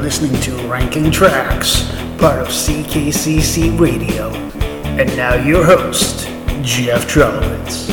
listening 0.00 0.40
to 0.40 0.52
Ranking 0.66 1.10
Tracks, 1.10 1.82
part 2.16 2.40
of 2.40 2.48
CKCC 2.48 3.78
Radio. 3.78 4.30
And 4.96 5.14
now 5.14 5.34
your 5.34 5.62
host, 5.62 6.26
Jeff 6.62 7.06
Trelowitz. 7.06 7.90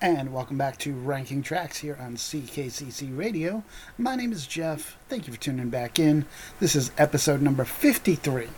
And 0.00 0.32
welcome 0.32 0.56
back 0.56 0.78
to 0.78 0.94
Ranking 0.94 1.42
Tracks 1.42 1.76
here 1.76 1.98
on 2.00 2.16
CKCC 2.16 3.14
Radio. 3.16 3.62
My 3.98 4.16
name 4.16 4.32
is 4.32 4.46
Jeff. 4.46 4.96
Thank 5.10 5.26
you 5.26 5.34
for 5.34 5.38
tuning 5.38 5.68
back 5.68 5.98
in. 5.98 6.24
This 6.58 6.74
is 6.74 6.90
episode 6.96 7.42
number 7.42 7.66
53. 7.66 8.48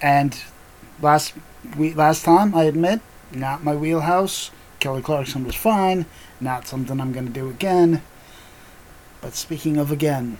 And 0.00 0.40
last 1.02 1.34
week, 1.76 1.96
last 1.96 2.24
time, 2.24 2.54
I 2.54 2.64
admit, 2.64 3.00
not 3.32 3.64
my 3.64 3.74
wheelhouse. 3.74 4.52
Kelly 4.78 5.02
Clarkson 5.02 5.44
was 5.44 5.56
fine. 5.56 6.06
Not 6.40 6.68
something 6.68 7.00
I'm 7.00 7.12
going 7.12 7.26
to 7.26 7.32
do 7.32 7.50
again. 7.50 8.02
But 9.20 9.34
speaking 9.34 9.76
of 9.76 9.90
again, 9.90 10.38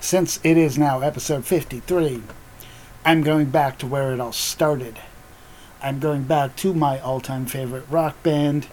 since 0.00 0.38
it 0.44 0.56
is 0.56 0.78
now 0.78 1.00
episode 1.00 1.44
53, 1.44 2.22
I'm 3.04 3.22
going 3.22 3.46
back 3.46 3.78
to 3.78 3.86
where 3.86 4.12
it 4.12 4.20
all 4.20 4.32
started. 4.32 4.98
I'm 5.82 5.98
going 5.98 6.24
back 6.24 6.56
to 6.56 6.74
my 6.74 6.98
all 7.00 7.20
time 7.20 7.46
favorite 7.46 7.84
rock 7.90 8.22
band. 8.22 8.68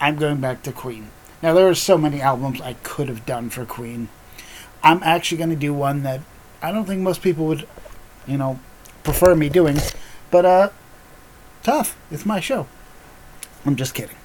I'm 0.00 0.16
going 0.16 0.40
back 0.40 0.62
to 0.62 0.72
Queen. 0.72 1.10
Now, 1.42 1.54
there 1.54 1.68
are 1.68 1.74
so 1.74 1.98
many 1.98 2.20
albums 2.20 2.60
I 2.60 2.74
could 2.82 3.08
have 3.08 3.26
done 3.26 3.50
for 3.50 3.64
Queen. 3.64 4.08
I'm 4.82 5.02
actually 5.02 5.38
going 5.38 5.50
to 5.50 5.56
do 5.56 5.72
one 5.72 6.02
that 6.02 6.20
I 6.62 6.72
don't 6.72 6.84
think 6.84 7.00
most 7.00 7.22
people 7.22 7.46
would, 7.46 7.66
you 8.26 8.36
know, 8.36 8.58
prefer 9.02 9.34
me 9.34 9.48
doing. 9.48 9.78
But, 10.30 10.44
uh, 10.44 10.70
tough. 11.62 11.96
It's 12.10 12.26
my 12.26 12.40
show. 12.40 12.66
I'm 13.64 13.76
just 13.76 13.94
kidding. 13.94 14.16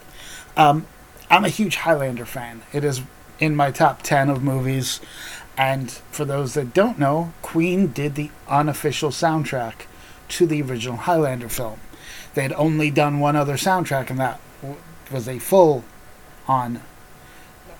Um, 0.58 0.86
I'm 1.30 1.46
a 1.46 1.50
huge 1.50 1.78
Highlander 1.78 2.26
fan. 2.26 2.64
It 2.74 2.84
is 2.84 3.02
in 3.40 3.56
my 3.56 3.72
top 3.72 4.02
10 4.02 4.30
of 4.30 4.44
movies. 4.44 5.00
And 5.58 5.92
for 5.92 6.26
those 6.26 6.54
that 6.54 6.74
don't 6.74 7.00
know, 7.00 7.34
Queen 7.42 7.88
did 7.88 8.16
the 8.16 8.32
unofficial 8.48 9.10
soundtrack 9.10 9.86
to 10.30 10.46
the 10.46 10.62
original 10.62 10.98
Highlander 10.98 11.50
film. 11.50 11.80
They 12.34 12.44
had 12.44 12.54
only 12.54 12.92
done 12.92 13.20
one 13.20 13.36
other 13.36 13.56
soundtrack, 13.56 14.10
and 14.10 14.20
that 14.20 14.40
was 15.12 15.28
a 15.28 15.40
full 15.40 15.84
on 16.48 16.82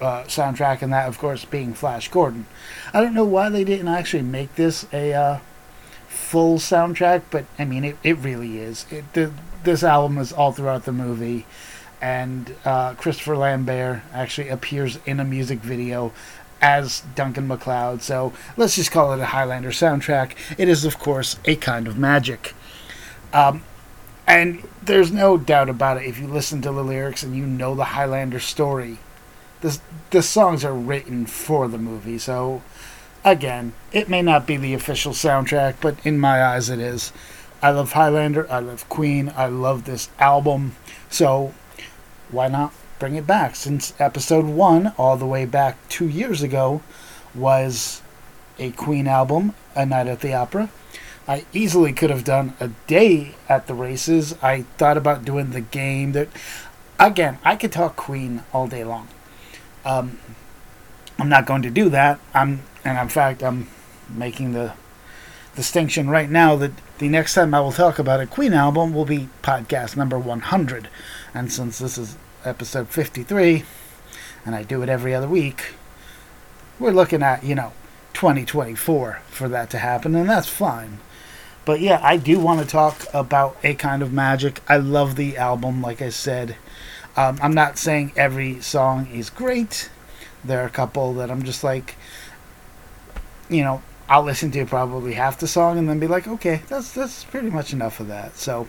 uh, 0.02 0.24
soundtrack, 0.24 0.82
and 0.82 0.92
that, 0.92 1.08
of 1.08 1.18
course, 1.18 1.46
being 1.46 1.74
Flash 1.74 2.10
Gordon. 2.10 2.48
I 2.94 3.02
don't 3.02 3.14
know 3.14 3.26
why 3.26 3.50
they 3.50 3.64
didn't 3.64 3.88
actually 3.88 4.24
make 4.24 4.56
this 4.56 4.86
a 4.92 5.14
uh, 5.14 5.40
full 6.08 6.58
soundtrack, 6.58 7.24
but 7.30 7.46
I 7.58 7.66
mean, 7.66 7.84
it, 7.84 7.98
it 8.04 8.18
really 8.18 8.58
is. 8.58 8.86
It, 8.92 9.14
the, 9.14 9.32
this 9.64 9.84
album 9.84 10.18
is 10.18 10.34
all 10.34 10.52
throughout 10.52 10.86
the 10.86 10.92
movie 10.92 11.46
and 12.02 12.56
uh, 12.66 12.94
Christopher 12.96 13.38
Lambert 13.38 14.02
actually 14.14 14.50
appears 14.50 15.00
in 15.06 15.20
a 15.20 15.26
music 15.26 15.60
video 15.60 16.14
as 16.62 17.04
Duncan 17.16 17.48
MacLeod. 17.48 18.02
So 18.02 18.34
let's 18.58 18.76
just 18.76 18.92
call 18.92 19.14
it 19.14 19.20
a 19.20 19.26
Highlander 19.28 19.70
soundtrack. 19.70 20.34
It 20.58 20.68
is, 20.70 20.86
of 20.86 21.00
course, 21.00 21.38
a 21.46 21.56
kind 21.56 21.88
of 21.88 21.98
magic. 21.98 22.54
Um, 23.34 23.64
and 24.28 24.68
there's 24.84 25.12
no 25.12 25.38
doubt 25.38 25.70
about 25.70 25.98
it. 25.98 26.04
If 26.04 26.20
you 26.20 26.28
listen 26.28 26.62
to 26.62 26.72
the 26.72 26.84
lyrics 26.84 27.24
and 27.24 27.36
you 27.36 27.46
know 27.46 27.76
the 27.76 27.86
Highlander 27.86 28.40
story, 28.40 29.00
the 29.62 29.80
the 30.12 30.22
songs 30.22 30.64
are 30.64 30.74
written 30.74 31.26
for 31.26 31.68
the 31.68 31.78
movie. 31.78 32.18
So 32.18 32.62
again, 33.24 33.74
it 33.92 34.10
may 34.10 34.22
not 34.22 34.48
be 34.48 34.58
the 34.58 34.74
official 34.74 35.14
soundtrack, 35.14 35.76
but 35.82 35.98
in 36.06 36.20
my 36.20 36.44
eyes, 36.44 36.70
it 36.70 36.80
is. 36.80 37.12
I 37.62 37.72
love 37.72 37.94
Highlander. 37.94 38.50
I 38.52 38.60
love 38.60 38.88
Queen. 38.88 39.34
I 39.36 39.48
love 39.48 39.86
this 39.86 40.10
album. 40.20 40.76
So 41.10 41.54
why 42.32 42.48
not 42.48 42.74
bring 43.00 43.16
it 43.16 43.28
back? 43.28 43.56
Since 43.56 43.94
episode 44.00 44.46
one, 44.46 44.94
all 44.98 45.18
the 45.18 45.26
way 45.26 45.46
back 45.46 45.78
two 45.90 46.08
years 46.08 46.42
ago, 46.42 46.82
was 47.34 48.02
a 48.58 48.72
Queen 48.72 49.08
album, 49.08 49.54
A 49.76 49.86
Night 49.86 50.08
at 50.08 50.22
the 50.22 50.34
Opera. 50.34 50.70
I 51.28 51.46
easily 51.54 51.94
could 51.94 52.10
have 52.10 52.24
done 52.24 52.54
a 52.60 52.70
day 52.88 53.36
at 53.48 53.68
the 53.68 53.76
races. 53.76 54.36
I 54.42 54.64
thought 54.78 54.98
about 54.98 55.26
doing 55.26 55.52
the 55.52 55.62
game. 55.62 56.14
That 56.14 56.28
again, 57.00 57.38
I 57.44 57.56
could 57.56 57.72
talk 57.72 57.96
Queen 57.96 58.44
all 58.52 58.68
day 58.68 58.84
long. 58.84 59.08
Um, 59.86 60.20
I'm 61.18 61.30
not 61.30 61.46
going 61.46 61.62
to 61.62 61.70
do 61.70 61.90
that. 61.90 62.20
I'm, 62.34 62.64
and 62.84 62.98
in 62.98 63.10
fact, 63.10 63.44
I'm 63.44 63.68
making 64.10 64.54
the 64.54 64.74
distinction 65.56 66.10
right 66.10 66.30
now 66.30 66.56
that 66.56 66.72
the 66.98 67.10
next 67.10 67.34
time 67.34 67.54
I 67.54 67.60
will 67.60 67.72
talk 67.72 68.00
about 68.00 68.20
a 68.20 68.28
Queen 68.28 68.54
album 68.54 68.94
will 68.94 69.06
be 69.06 69.30
podcast 69.44 69.96
number 69.96 70.18
100. 70.18 70.90
And 71.34 71.52
since 71.52 71.80
this 71.80 71.98
is 71.98 72.18
episode 72.46 72.90
53, 72.90 73.64
and 74.46 74.56
I 74.56 74.64
do 74.64 74.82
it 74.82 74.90
every 74.90 75.14
other 75.14 75.28
week, 75.28 75.74
we're 76.80 76.92
looking 76.92 77.24
at, 77.24 77.44
you 77.44 77.56
know, 77.56 77.74
2024 78.14 79.22
for 79.28 79.50
that 79.50 79.70
to 79.72 79.78
happen, 79.78 80.16
and 80.16 80.30
that's 80.30 80.48
fine. 80.48 81.00
But 81.66 81.82
yeah, 81.82 82.00
I 82.02 82.18
do 82.18 82.40
want 82.40 82.62
to 82.62 82.66
talk 82.66 83.06
about 83.14 83.58
A 83.64 83.76
Kind 83.76 84.02
of 84.02 84.12
Magic. 84.12 84.62
I 84.68 84.78
love 84.78 85.16
the 85.16 85.38
album, 85.38 85.82
like 85.82 86.02
I 86.02 86.10
said. 86.10 86.56
Um, 87.16 87.38
I'm 87.42 87.54
not 87.54 87.78
saying 87.78 88.14
every 88.16 88.62
song 88.62 89.08
is 89.08 89.30
great. 89.30 89.90
There 90.44 90.64
are 90.64 90.68
a 90.68 90.72
couple 90.72 91.14
that 91.16 91.30
I'm 91.30 91.44
just 91.44 91.64
like, 91.64 91.96
you 93.50 93.64
know, 93.64 93.82
I'll 94.08 94.24
listen 94.24 94.52
to 94.52 94.66
probably 94.66 95.14
half 95.14 95.40
the 95.40 95.48
song 95.48 95.78
and 95.78 95.88
then 95.88 96.00
be 96.00 96.08
like, 96.08 96.28
okay, 96.28 96.64
that's 96.68 96.92
that's 96.94 97.24
pretty 97.26 97.50
much 97.50 97.74
enough 97.74 98.00
of 98.00 98.08
that. 98.08 98.38
So 98.38 98.68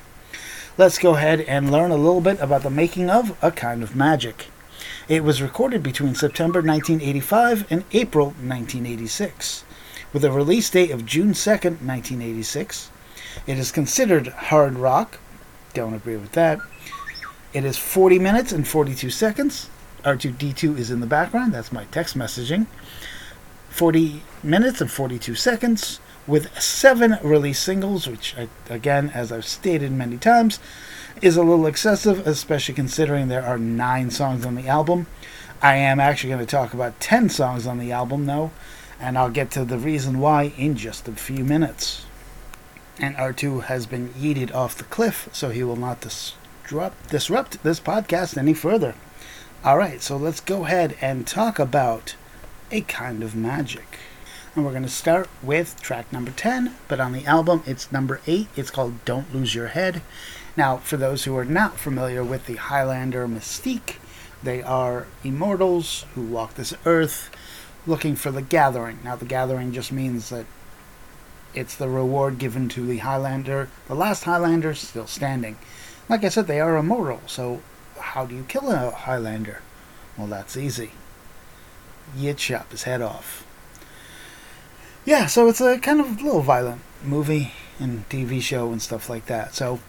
let's 0.81 0.99
go 0.99 1.15
ahead 1.15 1.43
and 1.43 1.71
learn 1.71 1.91
a 1.91 1.95
little 1.95 2.23
bit 2.23 2.41
about 2.41 2.63
the 2.63 2.71
making 2.71 3.11
of 3.11 3.37
A 3.43 3.51
Kind 3.51 3.83
of 3.83 3.95
Magic. 3.95 4.47
It 5.09 5.23
was 5.23 5.43
recorded 5.43 5.83
between 5.83 6.15
September 6.15 6.63
1985 6.63 7.71
and 7.71 7.85
April 7.93 8.29
1986, 8.29 9.65
with 10.15 10.25
a 10.25 10.33
release 10.33 10.71
date 10.71 10.91
of 10.91 11.05
June 11.05 11.33
2nd, 11.33 11.85
1986. 11.85 12.91
It 13.47 13.59
is 13.59 13.71
considered 13.71 14.29
hard 14.29 14.79
rock. 14.79 15.19
Don't 15.75 15.93
agree 15.93 16.17
with 16.17 16.33
that. 16.33 16.59
It 17.53 17.67
is 17.67 17.77
40 17.77 18.19
minutes 18.19 18.51
and 18.51 18.67
42 18.67 19.11
seconds. 19.11 19.69
R2D2 20.03 20.79
is 20.79 20.91
in 20.91 21.01
the 21.01 21.07
background. 21.07 21.53
That's 21.53 21.73
my 21.73 21.85
text 21.91 22.17
messaging. 22.17 22.67
40 23.69 24.23
minutes 24.43 24.81
and 24.81 24.91
42 24.91 25.35
seconds 25.35 26.01
with 26.27 26.61
seven 26.61 27.19
release 27.23 27.59
singles, 27.59 28.07
which, 28.07 28.37
I, 28.37 28.49
again, 28.73 29.11
as 29.15 29.33
I've 29.33 29.45
stated 29.45 29.93
many 29.93 30.17
times, 30.17 30.59
is 31.23 31.37
a 31.37 31.43
little 31.43 31.67
excessive, 31.67 32.27
especially 32.27 32.75
considering 32.75 33.29
there 33.29 33.45
are 33.45 33.59
nine 33.59 34.11
songs 34.11 34.47
on 34.47 34.55
the 34.55 34.69
album. 34.69 35.07
I 35.63 35.77
am 35.77 36.01
actually 36.01 36.31
going 36.31 36.41
to 36.41 36.47
talk 36.47 36.73
about 36.73 37.01
10 37.01 37.29
songs 37.29 37.67
on 37.67 37.79
the 37.79 37.93
album, 37.93 38.27
though, 38.27 38.51
and 38.99 39.19
I'll 39.19 39.31
get 39.31 39.51
to 39.53 39.65
the 39.65 39.79
reason 39.79 40.19
why 40.19 40.53
in 40.57 40.77
just 40.77 41.09
a 41.09 41.13
few 41.13 41.45
minutes. 41.45 42.07
And 42.99 43.17
R2 43.17 43.65
has 43.65 43.87
been 43.87 44.11
yeeted 44.11 44.55
off 44.55 44.77
the 44.77 44.85
cliff, 44.85 45.29
so 45.33 45.51
he 45.51 45.63
will 45.63 45.77
not 45.77 46.01
disrupt, 46.01 47.11
disrupt 47.11 47.63
this 47.63 47.81
podcast 47.81 48.39
any 48.39 48.55
further. 48.55 48.95
Alright, 49.65 50.01
so 50.01 50.17
let's 50.17 50.41
go 50.41 50.65
ahead 50.65 50.97
and 51.03 51.27
talk 51.27 51.59
about 51.59 52.15
a 52.71 52.81
kind 52.83 53.23
of 53.23 53.35
magic. 53.35 53.99
And 54.55 54.65
we're 54.65 54.73
going 54.73 54.83
to 54.83 54.89
start 54.89 55.29
with 55.43 55.81
track 55.81 56.13
number 56.13 56.33
10, 56.33 56.75
but 56.89 56.99
on 56.99 57.13
the 57.13 57.25
album 57.25 57.63
it's 57.67 57.93
number 57.93 58.21
8. 58.27 58.49
It's 58.57 58.71
called 58.71 59.05
Don't 59.05 59.33
Lose 59.33 59.55
Your 59.55 59.69
Head. 59.69 60.03
Now, 60.57 60.79
for 60.79 60.97
those 60.97 61.25
who 61.25 61.37
are 61.37 61.45
not 61.45 61.79
familiar 61.79 62.25
with 62.25 62.47
the 62.47 62.57
Highlander 62.57 63.29
mystique, 63.29 63.97
they 64.43 64.61
are 64.63 65.07
immortals 65.23 66.05
who 66.15 66.23
walk 66.23 66.55
this 66.55 66.75
earth 66.85 67.31
looking 67.87 68.17
for 68.17 68.33
the 68.33 68.43
gathering. 68.43 68.99
Now, 69.05 69.15
the 69.15 69.25
gathering 69.25 69.73
just 69.73 69.93
means 69.93 70.31
that 70.31 70.47
it's 71.55 71.77
the 71.77 71.89
reward 71.89 72.39
given 72.39 72.69
to 72.71 72.85
the 72.85 72.99
Highlander, 72.99 73.69
the 73.87 73.95
last 73.95 74.25
Highlander 74.25 74.75
still 74.75 75.07
standing. 75.07 75.59
Like 76.09 76.25
I 76.25 76.29
said, 76.29 76.49
they 76.49 76.61
are 76.61 76.77
immortal, 76.77 77.21
so 77.27 77.63
how 77.99 78.27
do 78.27 78.35
you 78.35 78.45
kill 78.49 78.71
a 78.71 78.91
Highlander? 78.91 79.63
Well, 80.19 80.27
that's 80.27 80.57
easy 80.57 80.91
you 82.17 82.35
chop 82.35 82.71
his 82.71 82.85
head 82.85 83.03
off. 83.03 83.47
Yeah, 85.11 85.27
so 85.27 85.49
it's 85.49 85.61
a 85.61 85.77
kind 85.81 86.01
of 86.01 86.23
little 86.23 86.41
violent 86.41 86.83
movie 87.03 87.53
and 87.81 88.09
TV 88.09 88.41
show 88.41 88.71
and 88.71 88.81
stuff 88.81 89.11
like 89.11 89.27
that. 89.27 89.57
So, 89.57 89.81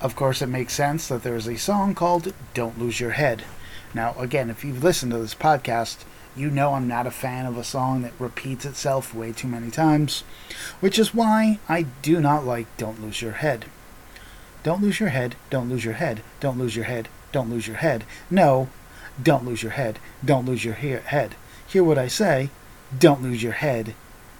of 0.00 0.16
course, 0.16 0.40
it 0.40 0.46
makes 0.46 0.72
sense 0.72 1.06
that 1.08 1.22
there 1.22 1.36
is 1.36 1.46
a 1.46 1.58
song 1.58 1.94
called 1.94 2.32
Don't 2.54 2.78
Lose 2.78 2.98
Your 2.98 3.10
Head. 3.10 3.44
Now, 3.92 4.14
again, 4.18 4.48
if 4.48 4.64
you've 4.64 4.82
listened 4.82 5.12
to 5.12 5.18
this 5.18 5.34
podcast, 5.34 6.04
you 6.34 6.48
know 6.48 6.72
I'm 6.72 6.88
not 6.88 7.06
a 7.06 7.10
fan 7.10 7.44
of 7.44 7.58
a 7.58 7.62
song 7.62 8.00
that 8.04 8.14
repeats 8.18 8.64
itself 8.64 9.14
way 9.14 9.32
too 9.32 9.48
many 9.48 9.70
times, 9.70 10.24
which 10.80 10.98
is 10.98 11.12
why 11.12 11.58
I 11.68 11.82
do 12.00 12.18
not 12.18 12.46
like 12.46 12.74
Don't 12.78 13.02
Lose 13.02 13.20
Your 13.20 13.32
Head. 13.32 13.66
Don't 14.62 14.80
lose 14.80 14.98
your 14.98 15.10
head, 15.10 15.36
don't 15.50 15.68
lose 15.68 15.84
your 15.84 15.92
head, 15.92 16.22
don't 16.40 16.56
lose 16.56 16.74
your 16.74 16.86
head, 16.86 17.10
don't 17.32 17.50
lose 17.50 17.66
your 17.66 17.76
head. 17.76 18.04
No, 18.30 18.70
don't 19.22 19.44
lose 19.44 19.62
your 19.62 19.72
head, 19.72 19.98
don't 20.24 20.46
lose 20.46 20.64
your 20.64 20.72
he- 20.72 20.88
head 20.88 21.36
hear 21.66 21.84
what 21.84 21.98
I 21.98 22.06
say, 22.08 22.50
don't 22.96 23.22
lose 23.22 23.42
your 23.42 23.52
head. 23.52 23.94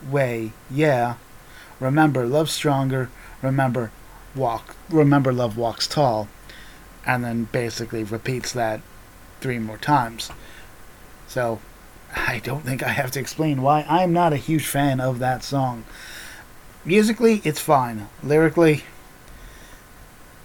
Way, 0.09 0.53
yeah. 0.71 1.15
Remember, 1.81 2.27
love 2.27 2.51
stronger. 2.51 3.11
Remember, 3.43 3.91
walk. 4.35 4.77
Remember, 4.91 5.33
love 5.33 5.57
walks 5.57 5.87
tall. 5.87 6.29
And 7.07 7.25
then 7.25 7.49
basically 7.53 8.05
repeats 8.05 8.53
that 8.53 8.81
three 9.41 9.59
more 9.59 9.79
times. 9.79 10.31
So, 11.27 11.61
I 12.15 12.39
don't 12.39 12.65
think 12.65 12.83
I 12.83 12.89
have 12.89 13.11
to 13.13 13.21
explain 13.21 13.61
why 13.61 13.85
I'm 13.89 14.13
not 14.13 14.33
a 14.33 14.37
huge 14.37 14.67
fan 14.67 15.01
of 15.01 15.19
that 15.19 15.43
song. 15.43 15.85
Musically, 16.85 17.43
it's 17.45 17.61
fine. 17.61 18.09
Lyrically, 18.23 18.85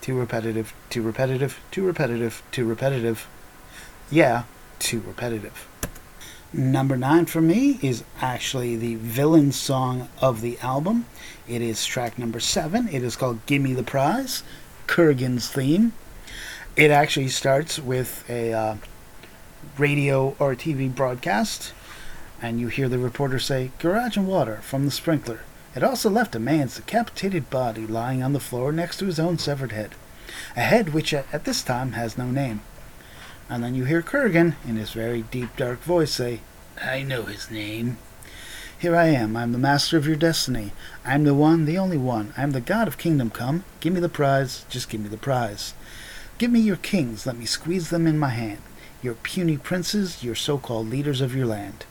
too 0.01 0.17
repetitive, 0.17 0.73
too 0.89 1.01
repetitive, 1.01 1.59
too 1.69 1.85
repetitive, 1.85 2.41
too 2.51 2.65
repetitive. 2.65 3.27
Yeah, 4.09 4.43
too 4.79 5.01
repetitive. 5.01 5.68
Number 6.51 6.97
nine 6.97 7.27
for 7.27 7.41
me 7.41 7.77
is 7.83 8.03
actually 8.21 8.75
the 8.75 8.95
villain 8.95 9.51
song 9.51 10.09
of 10.19 10.41
the 10.41 10.57
album. 10.61 11.05
It 11.47 11.61
is 11.61 11.85
track 11.85 12.17
number 12.17 12.39
seven. 12.39 12.87
It 12.87 13.03
is 13.03 13.15
called 13.15 13.45
Gimme 13.45 13.73
the 13.73 13.83
Prize, 13.83 14.41
Kurgan's 14.87 15.47
theme. 15.47 15.93
It 16.75 16.89
actually 16.89 17.27
starts 17.27 17.77
with 17.77 18.27
a 18.27 18.51
uh, 18.51 18.75
radio 19.77 20.35
or 20.39 20.55
TV 20.55 20.93
broadcast, 20.93 21.71
and 22.41 22.59
you 22.59 22.69
hear 22.69 22.89
the 22.89 22.97
reporter 22.97 23.37
say, 23.37 23.69
Garage 23.77 24.17
and 24.17 24.27
water 24.27 24.57
from 24.63 24.85
the 24.85 24.91
sprinkler. 24.91 25.41
It 25.75 25.83
also 25.83 26.09
left 26.09 26.33
a 26.33 26.39
man's 26.39 26.77
decapitated 26.77 27.51
body 27.51 27.85
lying 27.85 28.23
on 28.23 28.33
the 28.33 28.39
floor 28.39 28.71
next 28.71 28.97
to 28.97 29.05
his 29.05 29.19
own 29.19 29.37
severed 29.37 29.71
head. 29.71 29.91
A 30.55 30.61
head 30.61 30.95
which 30.95 31.13
at 31.13 31.43
this 31.43 31.61
time 31.61 31.91
has 31.91 32.17
no 32.17 32.25
name. 32.31 32.61
And 33.49 33.63
then 33.63 33.73
you 33.73 33.85
hear 33.85 34.01
Kurgan, 34.01 34.55
in 34.67 34.75
his 34.75 34.91
very 34.91 35.23
deep, 35.23 35.55
dark 35.57 35.81
voice, 35.81 36.11
say, 36.11 36.41
I 36.81 37.01
know 37.01 37.23
his 37.23 37.49
name. 37.49 37.97
Here 38.77 38.95
I 38.95 39.07
am. 39.07 39.35
I 39.35 39.43
am 39.43 39.51
the 39.51 39.57
master 39.57 39.97
of 39.97 40.07
your 40.07 40.15
destiny. 40.15 40.71
I 41.03 41.15
am 41.15 41.25
the 41.25 41.33
one, 41.33 41.65
the 41.65 41.77
only 41.77 41.97
one. 41.97 42.33
I 42.37 42.43
am 42.43 42.51
the 42.51 42.61
god 42.61 42.87
of 42.87 42.97
kingdom 42.97 43.29
come. 43.29 43.65
Give 43.81 43.91
me 43.91 43.99
the 43.99 44.07
prize. 44.07 44.65
Just 44.69 44.89
give 44.89 45.01
me 45.01 45.09
the 45.09 45.17
prize. 45.17 45.73
Give 46.37 46.51
me 46.51 46.61
your 46.61 46.77
kings. 46.77 47.25
Let 47.25 47.37
me 47.37 47.45
squeeze 47.45 47.89
them 47.89 48.07
in 48.07 48.17
my 48.17 48.29
hand. 48.29 48.59
Your 49.01 49.15
puny 49.15 49.57
princes, 49.57 50.23
your 50.23 50.35
so 50.35 50.57
called 50.57 50.89
leaders 50.89 51.19
of 51.19 51.35
your 51.35 51.47
land. 51.47 51.85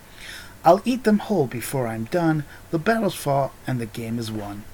I'll 0.65 0.81
eat 0.85 1.05
them 1.05 1.19
whole 1.19 1.47
before 1.47 1.87
I'm 1.87 2.05
done. 2.05 2.45
The 2.71 2.79
battle's 2.79 3.15
fought 3.15 3.53
and 3.67 3.81
the 3.81 3.87
game 3.87 4.19
is 4.19 4.31
won. 4.31 4.65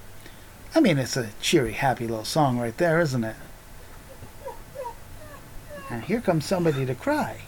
I 0.74 0.80
mean, 0.80 0.98
it's 0.98 1.16
a 1.16 1.30
cheery, 1.40 1.72
happy 1.72 2.06
little 2.06 2.24
song 2.24 2.58
right 2.58 2.76
there, 2.76 3.00
isn't 3.00 3.24
it? 3.24 3.36
And 5.94 6.02
here 6.02 6.20
comes 6.20 6.44
somebody 6.44 6.84
to 6.86 6.94
cry. 6.96 7.38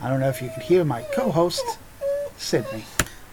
I 0.00 0.08
don't 0.08 0.18
know 0.18 0.30
if 0.30 0.40
you 0.40 0.48
can 0.48 0.62
hear 0.62 0.82
my 0.82 1.02
co 1.14 1.30
host, 1.30 1.62
Sydney. 2.38 2.84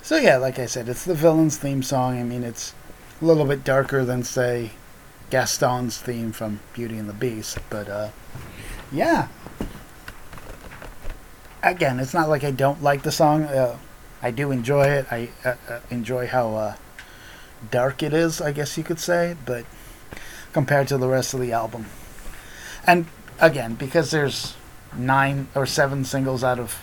So, 0.01 0.17
yeah, 0.17 0.35
like 0.35 0.59
I 0.59 0.65
said, 0.65 0.89
it's 0.89 1.05
the 1.05 1.13
villain's 1.13 1.55
theme 1.55 1.81
song. 1.81 2.19
I 2.19 2.23
mean, 2.23 2.43
it's 2.43 2.73
a 3.21 3.25
little 3.25 3.45
bit 3.45 3.63
darker 3.63 4.03
than, 4.03 4.23
say, 4.23 4.71
Gaston's 5.29 5.97
theme 5.97 6.33
from 6.33 6.59
Beauty 6.73 6.97
and 6.97 7.07
the 7.07 7.13
Beast. 7.13 7.57
But, 7.69 7.87
uh, 7.87 8.09
yeah. 8.91 9.29
Again, 11.63 12.01
it's 12.01 12.13
not 12.13 12.27
like 12.27 12.43
I 12.43 12.51
don't 12.51 12.83
like 12.83 13.03
the 13.03 13.13
song. 13.13 13.43
Uh, 13.43 13.77
I 14.21 14.31
do 14.31 14.51
enjoy 14.51 14.87
it. 14.87 15.05
I 15.09 15.29
uh, 15.45 15.55
uh 15.69 15.79
enjoy 15.89 16.27
how 16.27 16.55
uh, 16.55 16.75
dark 17.69 18.03
it 18.03 18.13
is, 18.13 18.41
I 18.41 18.51
guess 18.51 18.77
you 18.77 18.83
could 18.83 18.99
say. 18.99 19.37
But 19.45 19.63
compared 20.51 20.89
to 20.89 20.97
the 20.97 21.07
rest 21.07 21.33
of 21.33 21.39
the 21.39 21.53
album, 21.53 21.85
and 22.85 23.05
again, 23.39 23.75
because 23.75 24.11
there's 24.11 24.55
nine 24.95 25.47
or 25.55 25.65
seven 25.65 26.03
singles 26.03 26.43
out 26.43 26.59
of 26.59 26.77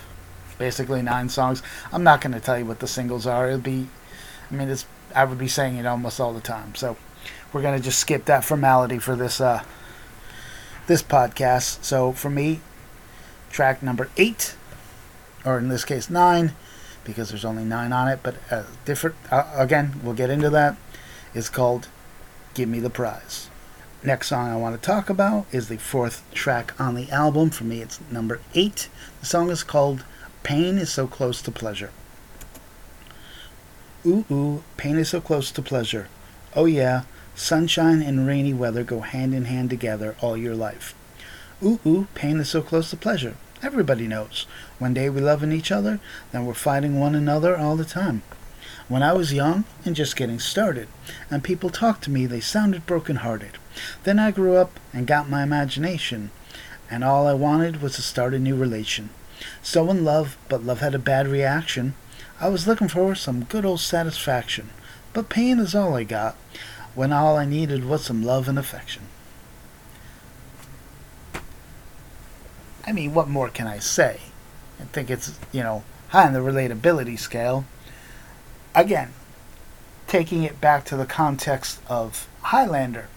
basically 0.58 1.02
nine 1.02 1.28
songs, 1.28 1.62
I'm 1.92 2.02
not 2.02 2.20
going 2.20 2.32
to 2.32 2.40
tell 2.40 2.58
you 2.58 2.64
what 2.64 2.80
the 2.80 2.86
singles 2.88 3.26
are. 3.26 3.48
It'll 3.48 3.60
be, 3.60 3.88
I 4.50 4.54
mean, 4.54 4.68
it's 4.68 4.86
I 5.14 5.24
would 5.24 5.38
be 5.38 5.48
saying 5.48 5.76
it 5.76 5.86
almost 5.86 6.20
all 6.20 6.32
the 6.32 6.40
time. 6.40 6.74
So 6.74 6.96
we're 7.52 7.62
going 7.62 7.78
to 7.78 7.84
just 7.84 7.98
skip 7.98 8.26
that 8.26 8.44
formality 8.44 8.98
for 8.98 9.16
this 9.16 9.40
uh, 9.40 9.62
this 10.86 11.02
podcast. 11.02 11.82
So 11.82 12.12
for 12.12 12.30
me, 12.30 12.60
track 13.50 13.82
number 13.82 14.10
eight, 14.16 14.54
or 15.44 15.58
in 15.58 15.68
this 15.68 15.84
case 15.84 16.10
nine, 16.10 16.52
because 17.04 17.30
there's 17.30 17.44
only 17.44 17.64
nine 17.64 17.92
on 17.92 18.08
it, 18.08 18.20
but 18.22 18.36
uh, 18.50 18.64
different. 18.84 19.16
Uh, 19.30 19.50
again, 19.54 20.00
we'll 20.02 20.14
get 20.14 20.30
into 20.30 20.50
that. 20.50 20.76
It's 21.34 21.48
called 21.48 21.88
"Give 22.54 22.68
Me 22.68 22.80
the 22.80 22.90
Prize." 22.90 23.47
Next 24.04 24.28
song 24.28 24.48
I 24.48 24.56
want 24.56 24.80
to 24.80 24.86
talk 24.86 25.10
about 25.10 25.46
is 25.50 25.66
the 25.66 25.76
fourth 25.76 26.22
track 26.32 26.72
on 26.80 26.94
the 26.94 27.10
album. 27.10 27.50
For 27.50 27.64
me, 27.64 27.80
it's 27.80 27.98
number 28.12 28.40
eight. 28.54 28.88
The 29.18 29.26
song 29.26 29.50
is 29.50 29.64
called 29.64 30.04
Pain 30.44 30.78
is 30.78 30.92
So 30.92 31.08
Close 31.08 31.42
to 31.42 31.50
Pleasure. 31.50 31.90
Ooh, 34.06 34.24
ooh, 34.30 34.62
pain 34.76 34.96
is 34.98 35.08
so 35.08 35.20
close 35.20 35.50
to 35.50 35.60
pleasure. 35.60 36.08
Oh, 36.54 36.66
yeah, 36.66 37.02
sunshine 37.34 38.00
and 38.00 38.24
rainy 38.24 38.54
weather 38.54 38.84
go 38.84 39.00
hand 39.00 39.34
in 39.34 39.46
hand 39.46 39.68
together 39.68 40.14
all 40.20 40.36
your 40.36 40.54
life. 40.54 40.94
Ooh, 41.60 41.80
ooh, 41.84 42.06
pain 42.14 42.38
is 42.38 42.48
so 42.48 42.62
close 42.62 42.90
to 42.90 42.96
pleasure. 42.96 43.34
Everybody 43.64 44.06
knows. 44.06 44.46
One 44.78 44.94
day 44.94 45.10
we're 45.10 45.24
loving 45.24 45.50
each 45.50 45.72
other, 45.72 45.98
then 46.30 46.46
we're 46.46 46.54
fighting 46.54 47.00
one 47.00 47.16
another 47.16 47.56
all 47.56 47.74
the 47.74 47.84
time. 47.84 48.22
When 48.88 49.02
I 49.02 49.12
was 49.12 49.34
young 49.34 49.64
and 49.84 49.94
just 49.94 50.16
getting 50.16 50.38
started, 50.38 50.88
and 51.30 51.44
people 51.44 51.68
talked 51.68 52.04
to 52.04 52.10
me, 52.10 52.24
they 52.24 52.40
sounded 52.40 52.86
broken 52.86 53.16
hearted. 53.16 53.58
Then 54.04 54.18
I 54.18 54.30
grew 54.30 54.56
up 54.56 54.80
and 54.94 55.06
got 55.06 55.28
my 55.28 55.42
imagination, 55.42 56.30
and 56.90 57.04
all 57.04 57.26
I 57.26 57.34
wanted 57.34 57.82
was 57.82 57.96
to 57.96 58.02
start 58.02 58.32
a 58.32 58.38
new 58.38 58.56
relation. 58.56 59.10
So 59.62 59.90
in 59.90 60.06
love, 60.06 60.38
but 60.48 60.64
love 60.64 60.80
had 60.80 60.94
a 60.94 60.98
bad 60.98 61.28
reaction. 61.28 61.94
I 62.40 62.48
was 62.48 62.66
looking 62.66 62.88
for 62.88 63.14
some 63.14 63.44
good 63.44 63.66
old 63.66 63.80
satisfaction, 63.80 64.70
but 65.12 65.28
pain 65.28 65.58
is 65.58 65.74
all 65.74 65.94
I 65.94 66.04
got, 66.04 66.36
when 66.94 67.12
all 67.12 67.36
I 67.36 67.44
needed 67.44 67.84
was 67.84 68.04
some 68.04 68.22
love 68.22 68.48
and 68.48 68.58
affection. 68.58 69.02
I 72.86 72.92
mean, 72.92 73.12
what 73.12 73.28
more 73.28 73.50
can 73.50 73.66
I 73.66 73.80
say? 73.80 74.20
I 74.80 74.84
think 74.84 75.10
it's, 75.10 75.38
you 75.52 75.62
know, 75.62 75.82
high 76.08 76.26
on 76.26 76.32
the 76.32 76.38
relatability 76.38 77.18
scale 77.18 77.66
again, 78.74 79.12
taking 80.06 80.42
it 80.42 80.60
back 80.60 80.84
to 80.86 80.96
the 80.96 81.06
context 81.06 81.80
of 81.88 82.28
Highlander, 82.42 83.08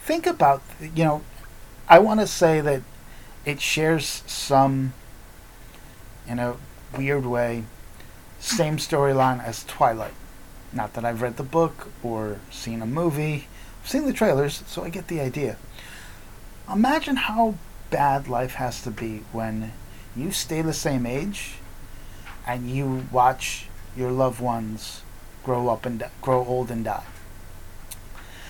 think 0.00 0.26
about, 0.26 0.62
you 0.80 1.04
know, 1.04 1.22
I 1.88 1.98
want 1.98 2.20
to 2.20 2.26
say 2.26 2.60
that 2.60 2.82
it 3.44 3.60
shares 3.60 4.22
some, 4.26 4.92
in 6.26 6.38
a 6.38 6.56
weird 6.96 7.24
way, 7.26 7.64
same 8.40 8.76
storyline 8.76 9.42
as 9.42 9.64
Twilight. 9.64 10.14
Not 10.72 10.94
that 10.94 11.04
I've 11.04 11.22
read 11.22 11.36
the 11.36 11.42
book 11.42 11.90
or 12.02 12.40
seen 12.50 12.82
a 12.82 12.86
movie, 12.86 13.46
I've 13.82 13.88
seen 13.88 14.04
the 14.04 14.12
trailers, 14.12 14.62
so 14.66 14.84
I 14.84 14.90
get 14.90 15.08
the 15.08 15.20
idea. 15.20 15.56
Imagine 16.70 17.16
how 17.16 17.54
bad 17.90 18.26
life 18.26 18.54
has 18.54 18.82
to 18.82 18.90
be 18.90 19.22
when 19.30 19.72
you 20.16 20.32
stay 20.32 20.60
the 20.60 20.72
same 20.72 21.06
age 21.06 21.54
and 22.46 22.68
you 22.68 23.06
watch 23.12 23.68
your 23.96 24.10
loved 24.10 24.40
ones 24.40 25.02
grow 25.44 25.68
up 25.68 25.86
and 25.86 26.04
grow 26.20 26.44
old 26.44 26.70
and 26.70 26.84
die. 26.84 27.04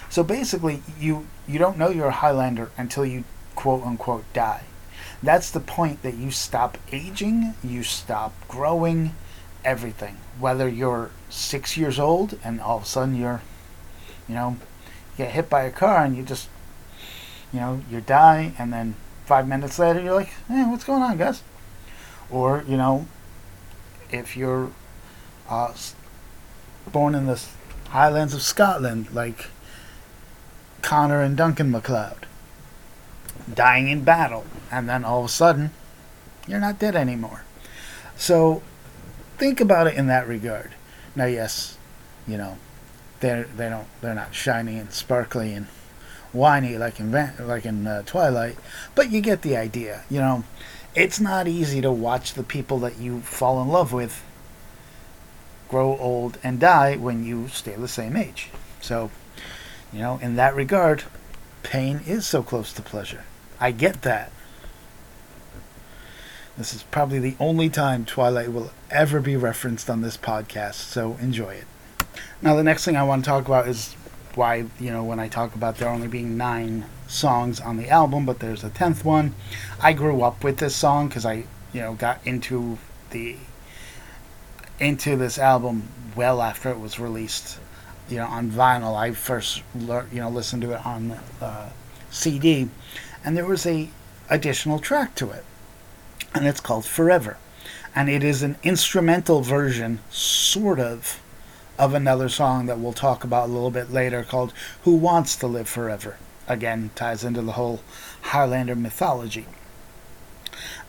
So 0.09 0.23
basically, 0.23 0.83
you 0.99 1.26
you 1.47 1.59
don't 1.59 1.76
know 1.79 1.91
you're 1.91 2.09
a 2.09 2.12
Highlander 2.12 2.71
until 2.76 3.05
you 3.05 3.25
quote 3.55 3.85
unquote 3.85 4.25
die. 4.33 4.65
That's 5.23 5.50
the 5.50 5.61
point 5.61 6.03
that 6.03 6.15
you 6.15 6.31
stop 6.31 6.79
aging, 6.93 7.55
you 7.62 7.83
stop 7.83 8.33
growing, 8.49 9.15
everything. 9.65 10.19
Whether 10.38 10.69
you're 10.69 11.11
six 11.31 11.76
years 11.76 11.99
old 11.99 12.38
and 12.45 12.61
all 12.61 12.79
of 12.79 12.85
a 12.85 12.87
sudden 12.87 13.17
you're, 13.17 13.43
you 14.29 14.35
know, 14.35 14.57
you 15.17 15.25
get 15.25 15.33
hit 15.33 15.50
by 15.50 15.62
a 15.65 15.71
car 15.71 16.05
and 16.05 16.17
you 16.17 16.23
just, 16.23 16.49
you 17.53 17.61
know, 17.61 17.83
you 17.91 18.00
die, 18.00 18.53
and 18.59 18.73
then 18.73 18.95
five 19.25 19.49
minutes 19.49 19.79
later 19.79 20.00
you're 20.00 20.15
like, 20.15 20.33
hey, 20.49 20.65
what's 20.65 20.85
going 20.85 21.03
on, 21.03 21.17
guys? 21.17 21.43
Or 22.31 22.65
you 22.69 22.76
know, 22.76 23.07
if 24.11 24.37
you're 24.37 24.71
uh, 25.49 25.73
born 26.91 27.15
in 27.15 27.26
the 27.26 27.43
highlands 27.88 28.35
of 28.35 28.43
Scotland, 28.43 29.09
like 29.12 29.47
Connor 30.83 31.21
and 31.21 31.37
Duncan 31.37 31.71
MacLeod, 31.71 32.26
dying 33.53 33.88
in 33.88 34.05
battle, 34.05 34.45
and 34.71 34.88
then 34.88 35.05
all 35.05 35.21
of 35.21 35.26
a 35.26 35.29
sudden, 35.29 35.71
you're 36.47 36.61
not 36.61 36.79
dead 36.79 36.95
anymore. 36.95 37.45
So, 38.17 38.62
think 39.38 39.61
about 39.61 39.87
it 39.87 39.95
in 39.95 40.07
that 40.07 40.26
regard. 40.26 40.73
Now, 41.15 41.26
yes, 41.26 41.76
you 42.26 42.37
know, 42.37 42.59
they're 43.21 43.45
they 43.57 43.69
don't 43.69 43.87
they're 44.00 44.15
not 44.15 44.35
shiny 44.35 44.79
and 44.79 44.93
sparkly 44.93 45.53
and 45.53 45.67
whiny 46.33 46.76
like 46.76 47.00
in 47.00 47.11
like 47.12 47.65
in 47.65 47.87
uh, 47.87 48.03
Twilight, 48.03 48.57
but 48.95 49.11
you 49.11 49.21
get 49.21 49.43
the 49.43 49.57
idea. 49.57 50.05
You 50.11 50.21
know, 50.21 50.45
it's 50.95 51.21
not 51.21 51.49
easy 51.49 51.81
to 51.81 51.91
watch 51.91 52.35
the 52.35 52.43
people 52.43 52.79
that 52.81 52.99
you 52.99 53.21
fall 53.21 53.61
in 53.62 53.69
love 53.69 53.93
with 53.93 54.23
grow 55.68 55.96
old 55.99 56.38
and 56.42 56.61
die 56.61 56.96
when 56.96 57.25
you 57.25 57.49
stay 57.49 57.75
the 57.75 57.88
same 57.88 58.16
age. 58.16 58.50
So, 58.80 59.11
you 59.92 60.00
know, 60.00 60.18
in 60.23 60.37
that 60.37 60.54
regard, 60.54 61.04
pain 61.62 62.00
is 62.06 62.26
so 62.26 62.42
close 62.42 62.73
to 62.75 62.82
pleasure. 62.82 63.25
I 63.58 63.73
get 63.73 64.02
that. 64.02 64.30
This 66.56 66.73
is 66.73 66.85
probably 66.85 67.18
the 67.18 67.37
only 67.38 67.68
time 67.68 68.04
Twilight 68.04 68.50
will 68.50 68.70
ever 68.90 69.20
be 69.20 69.37
referenced 69.37 69.90
on 69.90 70.00
this 70.00 70.16
podcast, 70.16 70.75
so 70.75 71.18
enjoy 71.20 71.54
it. 71.54 71.66
Now, 72.40 72.54
the 72.54 72.64
next 72.64 72.85
thing 72.85 72.96
I 72.96 73.02
want 73.02 73.25
to 73.25 73.28
talk 73.28 73.46
about 73.46 73.68
is 73.68 73.94
why, 74.35 74.66
you 74.78 74.90
know, 74.90 75.04
when 75.04 75.20
I 75.20 75.28
talk 75.28 75.54
about 75.54 75.76
there 75.76 75.88
only 75.88 76.08
being 76.08 76.37
nine 76.37 76.87
songs 77.08 77.61
on 77.61 77.76
the 77.76 77.88
album, 77.90 78.25
but 78.25 78.38
there's 78.38 78.64
a 78.64 78.70
tenth 78.70 79.04
one. 79.04 79.35
I 79.80 79.92
grew 79.92 80.23
up 80.23 80.44
with 80.44 80.58
this 80.58 80.75
song 80.75 81.08
because 81.08 81.26
I, 81.26 81.44
you 81.73 81.80
know, 81.80 81.94
got 81.94 82.26
into 82.26 82.78
the 83.11 83.37
into 84.78 85.16
this 85.16 85.38
album 85.38 85.88
well 86.14 86.42
after 86.42 86.71
it 86.71 86.78
was 86.78 86.99
released, 86.99 87.59
you 88.09 88.16
know, 88.16 88.26
on 88.26 88.50
vinyl. 88.50 88.97
I 88.97 89.12
first, 89.12 89.62
learned, 89.75 90.12
you 90.12 90.21
know, 90.21 90.28
listened 90.28 90.62
to 90.62 90.73
it 90.73 90.85
on 90.85 91.18
uh, 91.40 91.71
CD, 92.11 92.68
and 93.25 93.37
there 93.37 93.47
was 93.47 93.66
a 93.66 93.88
additional 94.28 94.78
track 94.78 95.14
to 95.16 95.30
it, 95.30 95.45
and 96.35 96.47
it's 96.47 96.61
called 96.61 96.85
Forever, 96.85 97.37
and 97.95 98.09
it 98.09 98.23
is 98.23 98.42
an 98.42 98.56
instrumental 98.62 99.40
version, 99.40 100.00
sort 100.11 100.80
of, 100.80 101.21
of 101.78 101.95
another 101.95 102.28
song 102.28 102.66
that 102.66 102.78
we'll 102.78 102.92
talk 102.92 103.25
about 103.25 103.49
a 103.49 103.52
little 103.52 103.71
bit 103.71 103.90
later 103.90 104.23
called 104.23 104.52
"Who 104.83 104.95
Wants 104.97 105.37
to 105.37 105.47
Live 105.47 105.68
Forever." 105.68 106.16
Again, 106.49 106.90
ties 106.95 107.25
into 107.25 107.42
the 107.42 107.52
whole 107.52 107.80
Highlander 108.23 108.76
mythology 108.76 109.47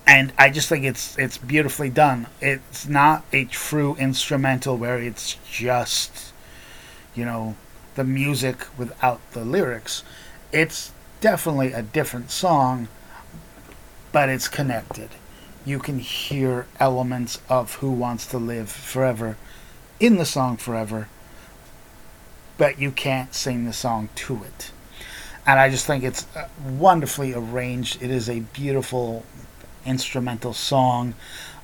and 0.08 0.32
I 0.38 0.50
just 0.50 0.70
think 0.70 0.86
it's 0.86 1.18
it's 1.18 1.38
beautifully 1.38 1.90
done. 1.90 2.28
It's 2.40 2.88
not 2.88 3.26
a 3.34 3.44
true 3.46 3.96
instrumental 3.98 4.78
where 4.78 4.98
it's 4.98 5.36
just 5.52 6.32
you 7.14 7.26
know 7.26 7.56
the 7.96 8.06
music 8.06 8.66
without 8.78 9.20
the 9.34 9.44
lyrics. 9.44 10.04
It's 10.54 10.94
definitely 11.20 11.74
a 11.74 11.82
different 11.82 12.32
song, 12.32 12.88
but 14.14 14.30
it's 14.30 14.48
connected. 14.48 15.10
You 15.66 15.80
can 15.80 16.00
hear 16.00 16.68
elements 16.80 17.42
of 17.50 17.76
Who 17.76 17.92
Wants 17.92 18.26
to 18.28 18.38
Live 18.38 18.72
Forever 18.72 19.36
in 20.00 20.16
the 20.16 20.26
song 20.26 20.56
Forever, 20.56 21.10
but 22.58 22.80
you 22.80 22.92
can't 22.92 23.34
sing 23.34 23.66
the 23.66 23.74
song 23.74 24.08
to 24.16 24.44
it. 24.44 24.72
And 25.46 25.60
I 25.60 25.70
just 25.70 25.86
think 25.86 26.04
it's 26.04 26.26
uh, 26.36 26.48
wonderfully 26.66 27.34
arranged. 27.34 28.02
It 28.02 28.12
is 28.12 28.30
a 28.30 28.42
beautiful 28.42 29.26
instrumental 29.88 30.54
song. 30.54 31.16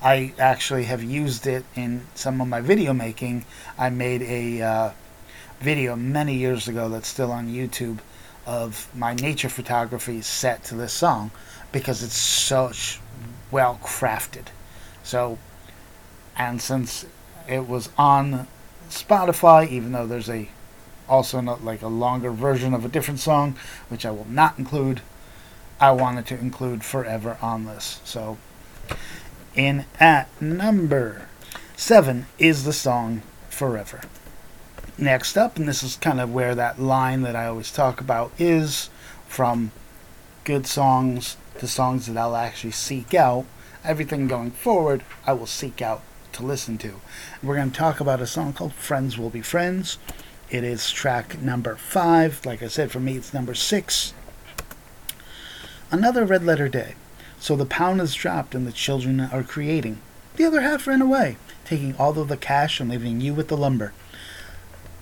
I 0.02 0.32
actually 0.38 0.84
have 0.84 1.02
used 1.02 1.46
it 1.46 1.64
in 1.76 2.06
some 2.14 2.40
of 2.40 2.48
my 2.48 2.60
video 2.60 2.92
making. 2.92 3.44
I 3.78 3.90
made 3.90 4.22
a 4.22 4.62
uh, 4.62 4.90
video 5.60 5.94
many 5.94 6.34
years 6.34 6.66
ago 6.66 6.88
that's 6.88 7.08
still 7.08 7.30
on 7.30 7.48
YouTube 7.48 7.98
of 8.46 8.88
my 8.94 9.14
nature 9.14 9.48
photography 9.48 10.20
set 10.20 10.64
to 10.64 10.74
this 10.74 10.92
song 10.92 11.30
because 11.72 12.02
it's 12.02 12.16
so 12.16 12.72
well 13.50 13.78
crafted. 13.82 14.46
So, 15.02 15.38
and 16.36 16.60
since 16.60 17.06
it 17.48 17.68
was 17.68 17.90
on 17.96 18.46
Spotify, 18.88 19.68
even 19.68 19.92
though 19.92 20.06
there's 20.06 20.28
a 20.28 20.48
also 21.08 21.40
not 21.40 21.64
like 21.64 21.82
a 21.82 21.88
longer 21.88 22.30
version 22.30 22.72
of 22.72 22.84
a 22.84 22.88
different 22.88 23.20
song, 23.20 23.56
which 23.88 24.06
I 24.06 24.10
will 24.10 24.26
not 24.28 24.58
include 24.58 25.02
I 25.80 25.92
wanted 25.92 26.26
to 26.26 26.38
include 26.38 26.84
Forever 26.84 27.36
on 27.42 27.66
this. 27.66 28.00
So, 28.04 28.38
in 29.54 29.84
at 30.00 30.28
number 30.40 31.28
seven 31.76 32.26
is 32.38 32.64
the 32.64 32.72
song 32.72 33.22
Forever. 33.48 34.00
Next 34.96 35.36
up, 35.36 35.56
and 35.56 35.68
this 35.68 35.82
is 35.82 35.96
kind 35.96 36.20
of 36.20 36.32
where 36.32 36.54
that 36.54 36.80
line 36.80 37.22
that 37.22 37.34
I 37.34 37.46
always 37.46 37.72
talk 37.72 38.00
about 38.00 38.32
is 38.38 38.90
from 39.26 39.72
good 40.44 40.66
songs 40.66 41.36
to 41.58 41.66
songs 41.66 42.06
that 42.06 42.16
I'll 42.16 42.36
actually 42.36 42.72
seek 42.72 43.14
out. 43.14 43.46
Everything 43.82 44.28
going 44.28 44.52
forward, 44.52 45.04
I 45.26 45.32
will 45.32 45.46
seek 45.46 45.82
out 45.82 46.02
to 46.32 46.44
listen 46.44 46.78
to. 46.78 47.00
We're 47.42 47.56
going 47.56 47.70
to 47.70 47.76
talk 47.76 48.00
about 48.00 48.20
a 48.20 48.26
song 48.26 48.52
called 48.52 48.74
Friends 48.74 49.18
Will 49.18 49.30
Be 49.30 49.42
Friends. 49.42 49.98
It 50.50 50.62
is 50.62 50.90
track 50.90 51.40
number 51.40 51.76
five. 51.76 52.44
Like 52.44 52.62
I 52.62 52.68
said, 52.68 52.90
for 52.92 53.00
me, 53.00 53.16
it's 53.16 53.34
number 53.34 53.54
six. 53.54 54.14
Another 55.90 56.24
red 56.24 56.44
letter 56.44 56.68
day. 56.68 56.94
So 57.38 57.56
the 57.56 57.66
pound 57.66 58.00
is 58.00 58.14
dropped 58.14 58.54
and 58.54 58.66
the 58.66 58.72
children 58.72 59.20
are 59.20 59.42
creating. 59.42 59.98
The 60.36 60.44
other 60.44 60.62
half 60.62 60.86
ran 60.86 61.02
away, 61.02 61.36
taking 61.64 61.94
all 61.96 62.18
of 62.18 62.28
the 62.28 62.36
cash 62.36 62.80
and 62.80 62.90
leaving 62.90 63.20
you 63.20 63.34
with 63.34 63.48
the 63.48 63.56
lumber. 63.56 63.92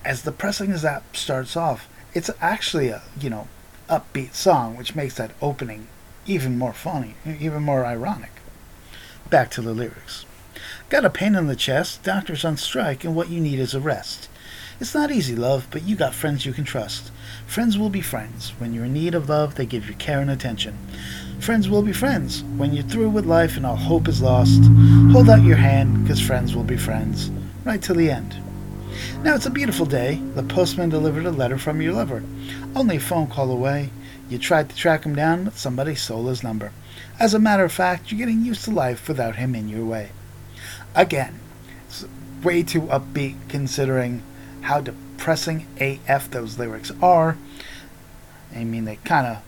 As 0.05 0.23
the 0.23 0.33
pressing 0.33 0.73
that 0.73 1.03
starts 1.13 1.57
off, 1.57 1.89
it's 2.15 2.31
actually 2.41 2.89
a, 2.89 3.03
you 3.19 3.31
know, 3.31 3.49
upbeat 3.89 4.35
song, 4.35 4.77
which 4.77 4.95
makes 4.95 5.15
that 5.15 5.33
opening 5.41 5.87
even 6.27 6.59
more 6.59 6.73
funny, 6.73 7.15
even 7.27 7.63
more 7.63 7.85
ironic. 7.85 8.33
Back 9.31 9.51
to 9.53 9.63
the 9.63 9.73
lyrics. 9.73 10.25
Got 10.89 11.05
a 11.05 11.11
pain 11.11 11.35
in 11.35 11.47
the 11.47 11.57
chest, 11.57 12.03
doctor's 12.03 12.45
on 12.45 12.57
strike, 12.57 13.05
and 13.05 13.17
what 13.17 13.31
you 13.31 13.41
need 13.41 13.59
is 13.59 13.75
a 13.75 13.81
rest. 13.81 14.29
It's 14.81 14.95
not 14.95 15.11
easy, 15.11 15.37
love, 15.37 15.67
but 15.71 15.83
you 15.85 15.97
got 15.97 16.15
friends 16.15 16.45
you 16.45 16.53
can 16.53 16.65
trust. 16.65 17.11
Friends 17.47 17.79
will 17.79 17.91
be 17.91 18.01
friends. 18.01 18.53
When 18.59 18.73
you're 18.73 18.87
in 18.87 18.95
need 18.95 19.15
of 19.15 19.29
love, 19.29 19.55
they 19.55 19.67
give 19.67 19.89
you 19.89 19.95
care 19.95 20.21
and 20.21 20.31
attention. 20.31 20.77
Friends 21.41 21.69
will 21.69 21.83
be 21.83 21.93
friends. 21.93 22.43
When 22.57 22.73
you're 22.73 22.85
through 22.85 23.11
with 23.11 23.27
life 23.27 23.57
and 23.57 23.67
all 23.67 23.77
hope 23.77 24.09
is 24.09 24.23
lost, 24.23 24.63
hold 25.13 25.29
out 25.29 25.43
your 25.43 25.57
hand, 25.57 26.03
because 26.03 26.21
friends 26.21 26.55
will 26.55 26.65
be 26.65 26.77
friends. 26.77 27.31
Right 27.65 27.83
till 27.83 27.97
the 27.97 28.11
end. 28.11 28.37
Now 29.23 29.35
it's 29.35 29.47
a 29.47 29.51
beautiful 29.51 29.87
day. 29.87 30.17
The 30.35 30.43
postman 30.43 30.91
delivered 30.91 31.27
a 31.27 31.31
letter 31.31 31.59
from 31.59 31.81
your 31.81 31.93
lover. 31.95 32.23
Only 32.75 32.97
a 32.97 33.01
phone 33.01 33.27
call 33.27 33.51
away. 33.51 33.91
You 34.29 34.39
tried 34.39 34.69
to 34.71 34.77
track 34.77 35.05
him 35.05 35.15
down, 35.15 35.45
but 35.45 35.55
somebody 35.55 35.95
stole 35.95 36.27
his 36.27 36.43
number. 36.43 36.73
As 37.19 37.35
a 37.35 37.39
matter 37.39 37.65
of 37.65 37.73
fact, 37.73 38.11
you're 38.11 38.19
getting 38.19 38.45
used 38.45 38.65
to 38.65 38.71
life 38.71 39.09
without 39.09 39.37
him 39.37 39.55
in 39.55 39.69
your 39.69 39.85
way. 39.85 40.11
Again, 40.95 41.39
it's 41.87 42.05
way 42.43 42.63
too 42.63 42.83
upbeat 42.83 43.37
considering 43.49 44.23
how 44.63 44.81
depressing 44.81 45.67
AF 45.81 46.31
those 46.31 46.59
lyrics 46.59 46.93
are. 47.03 47.37
I 48.55 48.65
mean, 48.65 48.85
they 48.85 48.97
kind 48.97 49.27
of 49.27 49.43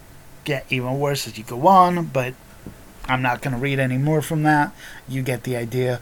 get 0.45 0.67
even 0.71 0.99
worse 0.99 1.27
as 1.27 1.39
you 1.39 1.45
go 1.45 1.67
on, 1.67 2.07
but 2.07 2.35
I'm 3.07 3.23
not 3.23 3.43
going 3.43 3.55
to 3.55 3.61
read 3.61 3.79
any 3.79 3.99
more 3.99 4.23
from 4.23 4.43
that. 4.45 4.75
You 5.09 5.23
get 5.23 5.45
the 5.45 5.57
idea. 5.57 6.01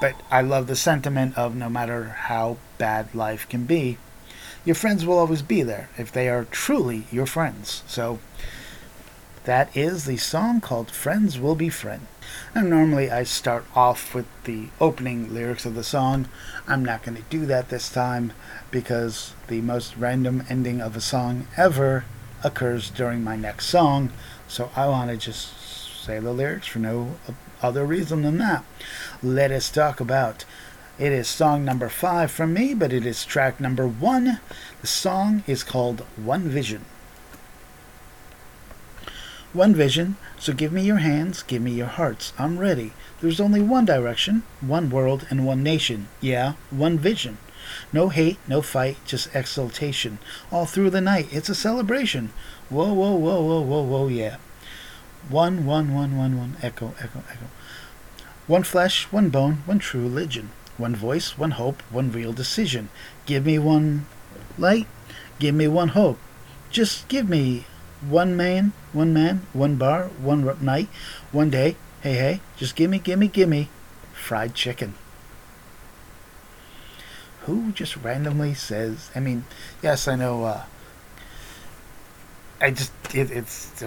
But 0.00 0.14
I 0.30 0.42
love 0.42 0.66
the 0.66 0.76
sentiment 0.76 1.36
of 1.38 1.54
no 1.56 1.68
matter 1.68 2.04
how 2.04 2.58
bad 2.78 3.14
life 3.14 3.48
can 3.48 3.64
be, 3.64 3.98
your 4.64 4.74
friends 4.74 5.06
will 5.06 5.18
always 5.18 5.42
be 5.42 5.62
there 5.62 5.88
if 5.96 6.12
they 6.12 6.28
are 6.28 6.44
truly 6.44 7.06
your 7.10 7.26
friends. 7.26 7.82
So 7.86 8.18
that 9.46 9.74
is 9.76 10.04
the 10.04 10.16
song 10.16 10.60
called 10.60 10.90
Friends 10.90 11.38
Will 11.38 11.54
Be 11.54 11.68
Friends. 11.68 12.08
And 12.52 12.68
normally 12.68 13.12
I 13.12 13.22
start 13.22 13.64
off 13.76 14.12
with 14.12 14.26
the 14.42 14.68
opening 14.80 15.32
lyrics 15.32 15.64
of 15.64 15.76
the 15.76 15.84
song. 15.84 16.28
I'm 16.66 16.84
not 16.84 17.04
going 17.04 17.16
to 17.16 17.22
do 17.30 17.46
that 17.46 17.68
this 17.68 17.88
time 17.88 18.32
because 18.72 19.34
the 19.46 19.60
most 19.60 19.96
random 19.96 20.42
ending 20.50 20.80
of 20.80 20.96
a 20.96 21.00
song 21.00 21.46
ever 21.56 22.04
occurs 22.42 22.90
during 22.90 23.22
my 23.22 23.36
next 23.36 23.66
song. 23.66 24.10
So 24.48 24.70
I 24.74 24.88
want 24.88 25.12
to 25.12 25.16
just 25.16 26.04
say 26.04 26.18
the 26.18 26.32
lyrics 26.32 26.66
for 26.66 26.80
no 26.80 27.14
other 27.62 27.86
reason 27.86 28.22
than 28.22 28.38
that. 28.38 28.64
Let 29.22 29.52
us 29.52 29.70
talk 29.70 30.00
about. 30.00 30.44
It 30.98 31.12
is 31.12 31.28
song 31.28 31.64
number 31.64 31.88
five 31.88 32.32
from 32.32 32.52
me, 32.52 32.74
but 32.74 32.92
it 32.92 33.06
is 33.06 33.24
track 33.24 33.60
number 33.60 33.86
one. 33.86 34.40
The 34.80 34.86
song 34.88 35.44
is 35.46 35.62
called 35.62 36.00
One 36.16 36.48
Vision. 36.48 36.84
One 39.56 39.74
vision, 39.74 40.18
so 40.38 40.52
give 40.52 40.70
me 40.70 40.82
your 40.82 40.98
hands, 40.98 41.42
give 41.42 41.62
me 41.62 41.70
your 41.70 41.86
hearts. 41.86 42.34
I'm 42.38 42.58
ready. 42.58 42.92
There's 43.22 43.40
only 43.40 43.62
one 43.62 43.86
direction, 43.86 44.42
one 44.60 44.90
world, 44.90 45.26
and 45.30 45.46
one 45.46 45.62
nation. 45.62 46.08
Yeah, 46.20 46.52
one 46.70 46.98
vision. 46.98 47.38
No 47.90 48.10
hate, 48.10 48.36
no 48.46 48.60
fight, 48.60 48.98
just 49.06 49.34
exultation. 49.34 50.18
All 50.52 50.66
through 50.66 50.90
the 50.90 51.00
night, 51.00 51.28
it's 51.32 51.48
a 51.48 51.54
celebration. 51.54 52.34
Whoa, 52.68 52.92
whoa, 52.92 53.14
whoa, 53.14 53.40
whoa, 53.40 53.62
whoa, 53.62 53.82
whoa, 53.82 54.08
yeah. 54.08 54.36
One, 55.30 55.64
one, 55.64 55.94
one, 55.94 56.18
one, 56.18 56.36
one, 56.36 56.58
echo, 56.62 56.92
echo, 57.00 57.24
echo. 57.30 57.46
One 58.46 58.62
flesh, 58.62 59.04
one 59.10 59.30
bone, 59.30 59.62
one 59.64 59.78
true 59.78 60.02
religion. 60.02 60.50
One 60.76 60.94
voice, 60.94 61.38
one 61.38 61.52
hope, 61.52 61.82
one 61.88 62.12
real 62.12 62.34
decision. 62.34 62.90
Give 63.24 63.46
me 63.46 63.58
one 63.58 64.04
light, 64.58 64.86
give 65.38 65.54
me 65.54 65.66
one 65.66 65.88
hope. 65.96 66.18
Just 66.68 67.08
give 67.08 67.26
me 67.26 67.64
one 68.00 68.36
man, 68.36 68.72
one 68.92 69.12
man, 69.12 69.46
one 69.52 69.76
bar, 69.76 70.04
one 70.20 70.56
night, 70.60 70.88
one 71.32 71.50
day. 71.50 71.76
Hey, 72.02 72.14
hey, 72.14 72.40
just 72.56 72.76
gimme, 72.76 72.98
gimme, 72.98 73.28
gimme 73.28 73.68
fried 74.12 74.54
chicken. 74.54 74.94
Who 77.42 77.72
just 77.72 77.96
randomly 77.96 78.54
says? 78.54 79.10
I 79.14 79.20
mean, 79.20 79.44
yes, 79.82 80.08
I 80.08 80.16
know. 80.16 80.44
Uh, 80.44 80.62
I 82.60 82.70
just 82.70 82.92
it, 83.14 83.30
it's 83.30 83.82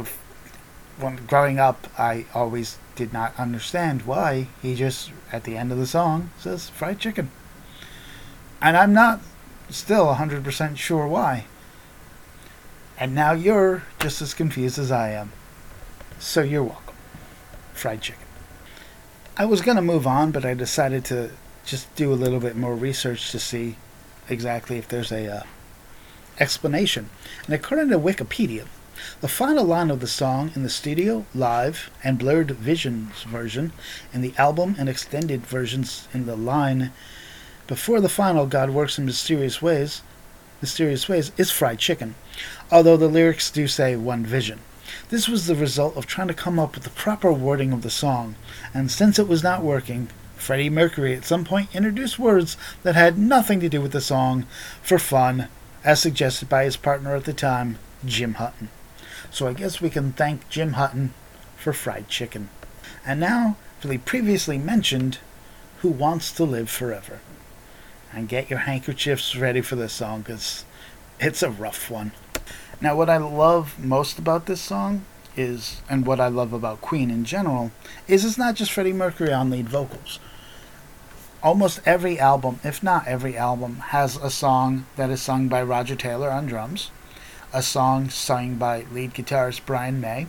when 0.99 1.15
growing 1.27 1.59
up, 1.59 1.87
I 1.97 2.25
always 2.33 2.77
did 2.95 3.13
not 3.13 3.37
understand 3.37 4.03
why 4.03 4.47
he 4.61 4.75
just 4.75 5.11
at 5.31 5.43
the 5.43 5.57
end 5.57 5.71
of 5.71 5.77
the 5.77 5.87
song 5.87 6.31
says 6.37 6.69
fried 6.69 6.99
chicken, 6.99 7.31
and 8.61 8.77
I'm 8.77 8.93
not 8.93 9.21
still 9.69 10.07
100% 10.07 10.77
sure 10.77 11.07
why. 11.07 11.45
And 12.99 13.15
now 13.15 13.31
you're 13.31 13.83
just 13.99 14.21
as 14.21 14.33
confused 14.33 14.77
as 14.77 14.91
I 14.91 15.11
am. 15.11 15.31
So 16.19 16.41
you're 16.41 16.63
welcome. 16.63 16.95
Fried 17.73 18.01
chicken. 18.01 18.25
I 19.37 19.45
was 19.45 19.61
going 19.61 19.77
to 19.77 19.81
move 19.81 20.05
on, 20.05 20.31
but 20.31 20.43
I 20.43 20.53
decided 20.53 21.05
to 21.05 21.31
just 21.65 21.93
do 21.95 22.11
a 22.11 22.15
little 22.15 22.41
bit 22.41 22.57
more 22.57 22.75
research 22.75 23.31
to 23.31 23.39
see 23.39 23.77
exactly 24.27 24.77
if 24.77 24.89
there's 24.89 25.13
a 25.13 25.33
uh, 25.33 25.43
explanation. 26.39 27.09
And 27.45 27.55
according 27.55 27.89
to 27.89 27.99
Wikipedia, 27.99 28.65
The 29.21 29.27
final 29.27 29.63
line 29.65 29.91
of 29.91 29.99
the 30.01 30.07
song 30.07 30.51
in 30.55 30.63
the 30.63 30.69
studio, 30.69 31.25
live, 31.33 31.89
and 32.03 32.19
Blurred 32.19 32.51
Visions 32.51 33.23
version 33.23 33.71
in 34.13 34.21
the 34.21 34.33
album 34.37 34.75
and 34.77 34.89
extended 34.89 35.45
versions 35.45 36.07
in 36.13 36.25
the 36.25 36.35
line 36.35 36.91
before 37.67 38.01
the 38.01 38.09
final 38.09 38.45
God 38.45 38.71
works 38.71 38.97
in 38.97 39.05
mysterious 39.05 39.61
ways, 39.61 40.01
mysterious 40.61 41.07
ways 41.07 41.31
is 41.37 41.51
fried 41.51 41.79
chicken, 41.79 42.15
although 42.71 42.97
the 42.97 43.07
lyrics 43.07 43.49
do 43.51 43.67
say 43.67 43.95
one 43.95 44.25
vision. 44.25 44.59
This 45.09 45.27
was 45.27 45.47
the 45.47 45.55
result 45.55 45.97
of 45.97 46.05
trying 46.05 46.27
to 46.27 46.33
come 46.33 46.59
up 46.59 46.75
with 46.75 46.83
the 46.83 46.89
proper 46.91 47.31
wording 47.31 47.73
of 47.73 47.81
the 47.81 47.89
song, 47.89 48.35
and 48.73 48.91
since 48.91 49.19
it 49.19 49.27
was 49.27 49.43
not 49.43 49.63
working, 49.63 50.09
Freddie 50.35 50.69
Mercury 50.69 51.15
at 51.15 51.25
some 51.25 51.43
point 51.43 51.75
introduced 51.75 52.17
words 52.17 52.57
that 52.83 52.95
had 52.95 53.17
nothing 53.17 53.59
to 53.59 53.69
do 53.69 53.81
with 53.81 53.91
the 53.91 54.01
song 54.01 54.45
for 54.81 54.97
fun, 54.97 55.47
as 55.83 55.99
suggested 55.99 56.49
by 56.49 56.63
his 56.63 56.77
partner 56.77 57.15
at 57.15 57.25
the 57.25 57.33
time, 57.33 57.77
Jim 58.05 58.35
Hutton. 58.35 58.69
So 59.31 59.47
I 59.47 59.53
guess 59.53 59.81
we 59.81 59.89
can 59.89 60.13
thank 60.13 60.49
Jim 60.49 60.73
Hutton 60.73 61.13
for 61.55 61.73
fried 61.73 62.07
chicken. 62.07 62.49
And 63.05 63.19
now 63.19 63.57
for 63.79 63.87
the 63.87 63.97
previously 63.97 64.57
mentioned 64.57 65.19
Who 65.79 65.89
Wants 65.89 66.31
to 66.33 66.43
Live 66.43 66.69
Forever 66.69 67.19
and 68.13 68.29
get 68.29 68.49
your 68.49 68.59
handkerchiefs 68.59 69.35
ready 69.35 69.61
for 69.61 69.75
this 69.75 69.93
song 69.93 70.21
because 70.21 70.65
it's 71.19 71.43
a 71.43 71.49
rough 71.49 71.91
one. 71.91 72.11
Now, 72.81 72.95
what 72.95 73.09
I 73.09 73.17
love 73.17 73.83
most 73.83 74.17
about 74.17 74.45
this 74.45 74.61
song 74.61 75.05
is, 75.35 75.81
and 75.89 76.05
what 76.05 76.19
I 76.19 76.27
love 76.27 76.53
about 76.53 76.81
Queen 76.81 77.11
in 77.11 77.25
general, 77.25 77.71
is 78.07 78.23
it's 78.23 78.37
not 78.37 78.55
just 78.55 78.71
Freddie 78.71 78.93
Mercury 78.93 79.33
on 79.33 79.49
lead 79.49 79.67
vocals. 79.67 80.19
Almost 81.43 81.81
every 81.85 82.19
album, 82.19 82.59
if 82.63 82.81
not 82.81 83.07
every 83.07 83.37
album, 83.37 83.77
has 83.77 84.15
a 84.17 84.29
song 84.29 84.85
that 84.95 85.09
is 85.09 85.21
sung 85.21 85.47
by 85.47 85.61
Roger 85.61 85.95
Taylor 85.95 86.29
on 86.29 86.47
drums, 86.47 86.91
a 87.53 87.61
song 87.61 88.09
sung 88.09 88.55
by 88.55 88.85
lead 88.91 89.13
guitarist 89.13 89.65
Brian 89.65 89.99
May, 90.01 90.27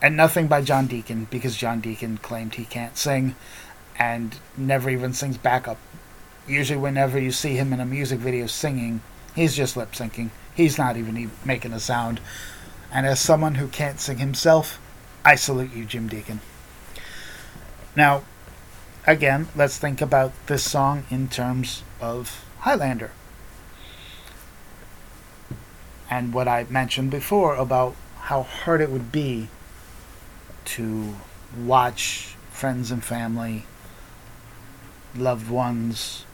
and 0.00 0.16
nothing 0.16 0.46
by 0.46 0.62
John 0.62 0.86
Deacon 0.86 1.26
because 1.30 1.56
John 1.56 1.80
Deacon 1.80 2.18
claimed 2.18 2.54
he 2.54 2.64
can't 2.64 2.96
sing 2.96 3.34
and 3.98 4.36
never 4.56 4.90
even 4.90 5.12
sings 5.12 5.38
backup 5.38 5.78
usually 6.46 6.78
whenever 6.78 7.18
you 7.18 7.30
see 7.30 7.54
him 7.54 7.72
in 7.72 7.80
a 7.80 7.86
music 7.86 8.18
video 8.18 8.46
singing, 8.46 9.00
he's 9.34 9.56
just 9.56 9.76
lip 9.76 9.92
syncing. 9.92 10.30
He's 10.54 10.78
not 10.78 10.96
even 10.96 11.30
making 11.44 11.72
a 11.72 11.80
sound. 11.80 12.20
And 12.92 13.06
as 13.06 13.20
someone 13.20 13.54
who 13.54 13.68
can't 13.68 14.00
sing 14.00 14.18
himself, 14.18 14.78
I 15.24 15.34
salute 15.34 15.72
you, 15.72 15.84
Jim 15.84 16.08
Deacon. 16.08 16.40
Now, 17.96 18.22
again, 19.06 19.48
let's 19.56 19.78
think 19.78 20.00
about 20.00 20.32
this 20.46 20.62
song 20.62 21.04
in 21.10 21.28
terms 21.28 21.82
of 22.00 22.44
Highlander. 22.60 23.12
And 26.10 26.34
what 26.34 26.48
I 26.48 26.66
mentioned 26.68 27.10
before 27.10 27.54
about 27.54 27.96
how 28.20 28.42
hard 28.42 28.80
it 28.80 28.90
would 28.90 29.10
be 29.10 29.48
to 30.64 31.14
watch 31.56 32.34
friends 32.50 32.90
and 32.90 33.02
family 33.02 33.64
loved 35.16 35.50
ones, 35.50 36.24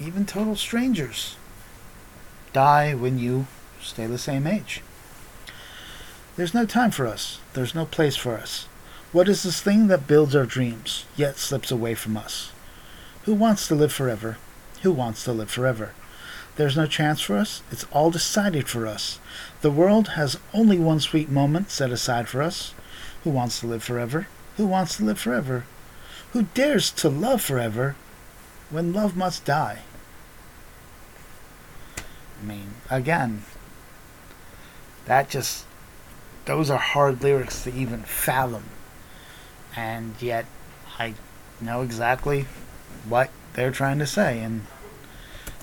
even 0.00 0.26
total 0.26 0.56
strangers, 0.56 1.36
die 2.52 2.94
when 2.94 3.18
you 3.18 3.46
stay 3.80 4.06
the 4.06 4.18
same 4.18 4.46
age. 4.46 4.82
There's 6.36 6.54
no 6.54 6.66
time 6.66 6.90
for 6.90 7.06
us. 7.06 7.40
There's 7.54 7.74
no 7.74 7.84
place 7.84 8.16
for 8.16 8.36
us. 8.36 8.66
What 9.12 9.28
is 9.28 9.42
this 9.42 9.60
thing 9.60 9.88
that 9.88 10.06
builds 10.06 10.36
our 10.36 10.46
dreams, 10.46 11.04
yet 11.16 11.36
slips 11.36 11.70
away 11.70 11.94
from 11.94 12.16
us? 12.16 12.52
Who 13.24 13.34
wants 13.34 13.66
to 13.68 13.74
live 13.74 13.92
forever? 13.92 14.38
Who 14.82 14.92
wants 14.92 15.24
to 15.24 15.32
live 15.32 15.50
forever? 15.50 15.92
There's 16.56 16.76
no 16.76 16.86
chance 16.86 17.20
for 17.20 17.36
us. 17.36 17.62
It's 17.70 17.86
all 17.92 18.10
decided 18.10 18.68
for 18.68 18.86
us. 18.86 19.18
The 19.62 19.70
world 19.70 20.08
has 20.10 20.38
only 20.52 20.78
one 20.78 21.00
sweet 21.00 21.28
moment 21.28 21.70
set 21.70 21.90
aside 21.90 22.28
for 22.28 22.42
us. 22.42 22.74
Who 23.24 23.30
wants 23.30 23.60
to 23.60 23.66
live 23.66 23.82
forever? 23.82 24.28
Who 24.56 24.66
wants 24.66 24.96
to 24.96 25.04
live 25.04 25.18
forever? 25.18 25.64
Who 26.32 26.42
dares 26.54 26.90
to 26.92 27.08
love 27.08 27.42
forever 27.42 27.96
when 28.70 28.92
love 28.92 29.16
must 29.16 29.44
die? 29.44 29.80
I 32.40 32.46
mean, 32.46 32.74
again, 32.88 33.44
that 35.06 35.28
just, 35.28 35.64
those 36.46 36.70
are 36.70 36.78
hard 36.78 37.22
lyrics 37.22 37.64
to 37.64 37.74
even 37.74 38.02
fathom. 38.02 38.64
And 39.76 40.14
yet, 40.20 40.46
I 40.98 41.14
know 41.60 41.82
exactly 41.82 42.46
what 43.08 43.30
they're 43.54 43.70
trying 43.70 43.98
to 43.98 44.06
say. 44.06 44.40
And 44.40 44.66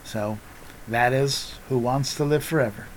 so, 0.04 0.40
that 0.88 1.14
is 1.14 1.56
Who 1.70 1.78
Wants 1.78 2.16
to 2.16 2.24
Live 2.24 2.44
Forever. 2.44 2.88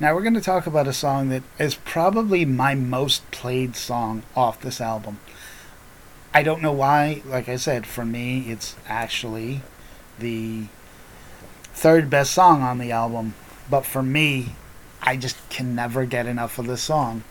Now, 0.00 0.14
we're 0.14 0.22
going 0.22 0.34
to 0.34 0.40
talk 0.40 0.66
about 0.66 0.88
a 0.88 0.94
song 0.94 1.28
that 1.28 1.42
is 1.58 1.74
probably 1.74 2.46
my 2.46 2.74
most 2.74 3.30
played 3.30 3.76
song 3.76 4.22
off 4.34 4.60
this 4.60 4.80
album. 4.80 5.20
I 6.32 6.42
don't 6.42 6.62
know 6.62 6.72
why. 6.72 7.22
Like 7.26 7.48
I 7.48 7.56
said, 7.56 7.86
for 7.86 8.04
me, 8.04 8.50
it's 8.50 8.76
actually 8.88 9.60
the 10.18 10.66
third 11.74 12.10
best 12.10 12.32
song 12.32 12.62
on 12.62 12.78
the 12.78 12.92
album. 12.92 13.34
But 13.68 13.86
for 13.86 14.02
me, 14.02 14.54
I 15.02 15.16
just 15.16 15.36
can 15.48 15.74
never 15.74 16.04
get 16.04 16.26
enough 16.26 16.58
of 16.58 16.66
this 16.66 16.82
song. 16.82 17.24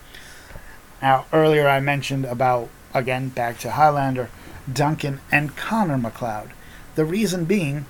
Now, 1.02 1.26
earlier 1.32 1.68
I 1.68 1.80
mentioned 1.80 2.26
about, 2.26 2.70
again, 2.94 3.30
back 3.30 3.60
to 3.60 3.72
Highlander, 3.72 4.30
Duncan 4.72 5.22
and 5.32 5.56
Connor 5.56 5.98
MacLeod. 5.98 6.52
The 6.96 7.06
reason 7.06 7.46
being, 7.46 7.86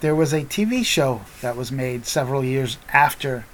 there 0.00 0.14
was 0.14 0.32
a 0.32 0.44
TV 0.44 0.84
show 0.84 1.22
that 1.42 1.56
was 1.56 1.72
made 1.72 2.06
several 2.06 2.44
years 2.44 2.78
after 2.92 3.44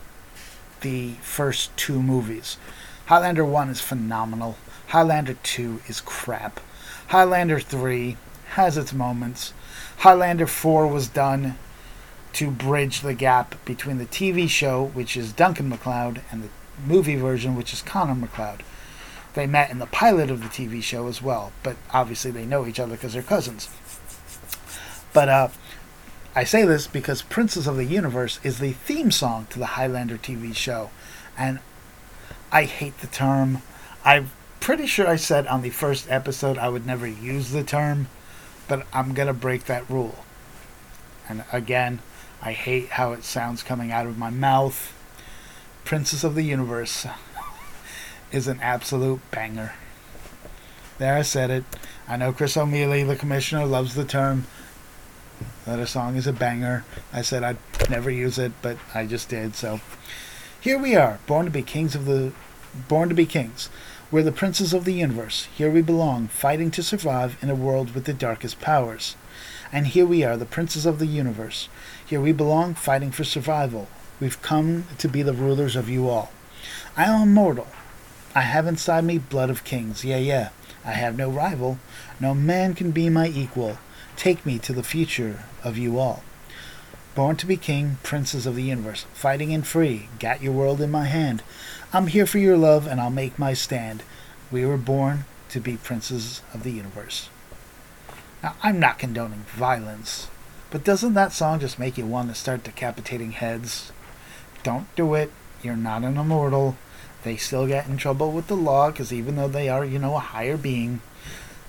the 0.83 1.13
first 1.23 1.77
two 1.77 2.03
movies. 2.03 2.59
Highlander 3.07 3.45
1 3.45 3.71
is 3.71 3.81
phenomenal. 3.81 4.57
Highlander 4.89 5.37
2 5.43 5.83
is 5.89 6.01
crap. 6.01 6.61
Highlander 7.09 7.59
3 7.59 8.17
has 8.51 8.77
its 8.77 8.93
moments. 8.93 9.53
Highlander 9.99 10.47
4 10.47 10.87
was 10.87 11.09
done 11.09 11.57
to 12.35 12.51
bridge 12.51 13.01
the 13.01 13.15
gap 13.15 13.65
between 13.65 13.99
the 13.99 14.07
TV 14.07 14.49
show, 14.49 14.85
which 14.85 15.17
is 15.17 15.33
Duncan 15.33 15.69
MacLeod, 15.69 16.21
and 16.31 16.43
the 16.43 16.49
movie 16.85 17.17
version, 17.17 17.55
which 17.55 17.73
is 17.73 17.83
Connor 17.83 18.15
MacLeod. 18.15 18.63
They 19.35 19.47
met 19.47 19.71
in 19.71 19.79
the 19.79 19.87
pilot 19.87 20.31
of 20.31 20.43
the 20.43 20.49
TV 20.49 20.83
show 20.83 21.07
as 21.09 21.23
well, 21.23 21.53
but 21.63 21.77
obviously 21.93 22.31
they 22.31 22.45
know 22.45 22.67
each 22.67 22.79
other 22.79 22.95
because 22.95 23.15
they're 23.15 23.23
cousins. 23.23 23.69
But 25.13 25.29
uh, 25.29 25.49
I 26.35 26.45
say 26.45 26.65
this 26.65 26.87
because 26.87 27.23
Princes 27.23 27.67
of 27.67 27.77
the 27.77 27.85
Universe 27.85 28.41
is 28.43 28.59
the 28.59 28.73
theme 28.73 29.13
song 29.13 29.47
to 29.51 29.59
the 29.59 29.67
Highlander 29.67 30.19
TV 30.19 30.55
show, 30.55 30.91
and 31.39 31.61
I 32.51 32.65
hate 32.65 32.99
the 32.99 33.07
term. 33.07 33.63
I'm 34.05 34.31
pretty 34.59 34.87
sure 34.87 35.07
I 35.07 35.17
said 35.17 35.47
on 35.47 35.63
the 35.63 35.71
first 35.71 36.11
episode 36.11 36.59
I 36.59 36.69
would 36.69 36.87
never 36.87 37.07
use 37.07 37.51
the 37.51 37.63
term, 37.63 38.09
but 38.67 38.87
I'm 38.93 39.15
going 39.15 39.29
to 39.29 39.35
break 39.35 39.65
that 39.65 39.89
rule. 39.89 40.25
And 41.29 41.45
again, 41.53 42.01
I 42.45 42.53
hate 42.53 42.91
how 42.91 43.13
it 43.13 43.25
sounds 43.25 43.63
coming 43.63 43.91
out 43.91 44.07
of 44.07 44.19
my 44.19 44.29
mouth. 44.29 44.93
Princess 45.87 46.25
of 46.25 46.35
the 46.35 46.43
Universe 46.43 47.07
is 48.33 48.47
an 48.47 48.61
absolute 48.61 49.23
banger. 49.31 49.73
There, 50.99 51.17
I 51.17 51.23
said 51.23 51.51
it. 51.51 51.65
I 52.07 52.19
know 52.19 52.35
Chris 52.35 52.59
O'Mealy, 52.59 53.03
the 53.03 53.17
commissioner, 53.17 53.65
loves 53.65 53.95
the 53.95 54.05
term 54.05 54.47
that 55.65 55.79
a 55.79 55.87
song 55.87 56.17
is 56.17 56.27
a 56.27 56.35
banger. 56.35 56.85
I 57.15 57.23
said 57.23 57.43
I'd 57.43 57.57
never 57.89 58.11
use 58.11 58.39
it, 58.39 58.53
but 58.61 58.77
I 58.95 59.07
just 59.07 59.31
did. 59.31 59.55
So 59.55 59.81
here 60.61 60.79
we 60.79 60.95
are, 60.95 61.21
born 61.27 61.47
to 61.47 61.51
be 61.51 61.63
kings 61.63 61.95
of 61.95 62.05
the, 62.05 62.33
born 62.89 63.09
to 63.09 63.15
be 63.15 63.25
kings. 63.25 63.71
We're 64.11 64.23
the 64.23 64.33
princes 64.33 64.75
of 64.75 64.85
the 64.85 64.93
universe. 64.93 65.49
Here 65.57 65.71
we 65.71 65.81
belong, 65.81 66.29
fighting 66.29 66.71
to 66.73 66.83
survive 66.83 67.39
in 67.41 67.49
a 67.49 67.55
world 67.55 67.95
with 67.95 68.05
the 68.05 68.13
darkest 68.13 68.61
powers. 68.61 69.17
And 69.75 69.89
here 69.89 70.07
we 70.07 70.23
are, 70.23 70.37
the 70.37 70.47
princes 70.47 70.87
of 70.87 71.01
the 71.01 71.07
universe. 71.07 71.69
Here 72.07 72.21
we 72.21 72.31
belong, 72.31 72.75
fighting 72.75 73.11
for 73.11 73.25
survival. 73.25 73.89
We've 74.21 74.41
come 74.41 74.85
to 74.99 75.09
be 75.09 75.21
the 75.23 75.33
rulers 75.33 75.75
of 75.75 75.89
you 75.89 76.09
all. 76.09 76.31
I 76.97 77.07
am 77.07 77.23
immortal. 77.23 77.67
I 78.37 78.43
have 78.43 78.69
inside 78.69 79.03
me 79.03 79.19
blood 79.19 79.51
of 79.51 79.65
kings. 79.65 80.05
Yeah, 80.05 80.19
yeah. 80.19 80.51
I 80.85 80.93
have 80.93 81.19
no 81.19 81.29
rival. 81.29 81.81
No 82.21 82.35
man 82.35 82.75
can 82.75 82.93
be 82.93 83.09
my 83.09 83.27
equal. 83.27 83.79
Take 84.17 84.47
me 84.47 84.61
to 84.61 84.73
the 84.73 84.85
future 84.85 85.43
of 85.65 85.77
you 85.77 85.99
all. 85.99 86.23
Born 87.17 87.35
to 87.35 87.47
be 87.47 87.57
king, 87.57 87.99
princes 88.05 88.47
of 88.47 88.55
the 88.55 88.63
universe, 88.63 89.07
fighting 89.13 89.53
and 89.53 89.67
free, 89.67 90.09
got 90.21 90.41
your 90.41 90.53
world 90.53 90.81
in 90.81 90.93
my 90.93 91.07
hand. 91.07 91.43
I'm 91.93 92.07
here 92.07 92.27
for 92.27 92.39
your 92.39 92.57
love, 92.57 92.87
and 92.87 93.01
I'll 93.01 93.11
make 93.11 93.41
my 93.41 93.55
stand. 93.55 94.05
We 94.53 94.65
were 94.65 94.77
born 94.77 95.25
to 95.49 95.59
be 95.59 95.79
princes 95.79 96.43
of 96.53 96.63
the 96.63 96.71
universe. 96.71 97.29
Now, 98.45 98.57
I'm 98.63 98.79
not 98.79 98.99
condoning 98.99 99.47
violence, 99.57 100.29
but 100.71 100.85
doesn't 100.85 101.15
that 101.15 101.33
song 101.33 101.61
just 101.61 101.79
make 101.79 101.97
you 101.97 102.05
want 102.05 102.29
to 102.29 102.35
start 102.35 102.63
decapitating 102.63 103.33
heads? 103.33 103.91
Don't 104.63 104.95
do 104.97 105.15
it. 105.15 105.33
You're 105.63 105.77
not 105.77 106.05
an 106.05 106.19
immortal. 106.19 106.77
They 107.23 107.39
still 107.39 107.67
get 107.67 107.89
in 107.89 107.97
trouble 107.97 108.33
with 108.33 108.49
the 108.49 108.55
law 108.55 108.91
because 108.91 109.15
even 109.15 109.37
though 109.37 109.49
they 109.49 109.71
are, 109.71 109.83
you 109.83 109.99
know, 109.99 110.17
a 110.17 110.19
higher 110.19 110.59
being, 110.59 111.01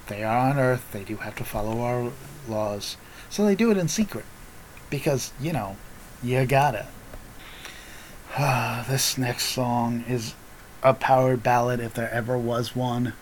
they 0.07 0.21
are 0.21 0.49
on 0.49 0.59
Earth. 0.59 0.85
They 0.91 1.05
do 1.05 1.15
have 1.15 1.37
to 1.37 1.45
follow 1.45 1.79
our 1.79 2.11
laws. 2.45 2.97
So 3.29 3.45
they 3.45 3.55
do 3.55 3.71
it 3.71 3.77
in 3.77 3.87
secret 3.87 4.25
because, 4.89 5.31
you 5.39 5.53
know, 5.53 5.77
you 6.21 6.45
gotta. 6.45 6.87
this 8.89 9.17
next 9.17 9.45
song 9.45 10.03
is 10.09 10.33
a 10.83 10.93
power 10.93 11.37
ballad 11.37 11.79
if 11.79 11.93
there 11.93 12.11
ever 12.11 12.37
was 12.37 12.75
one, 12.75 13.13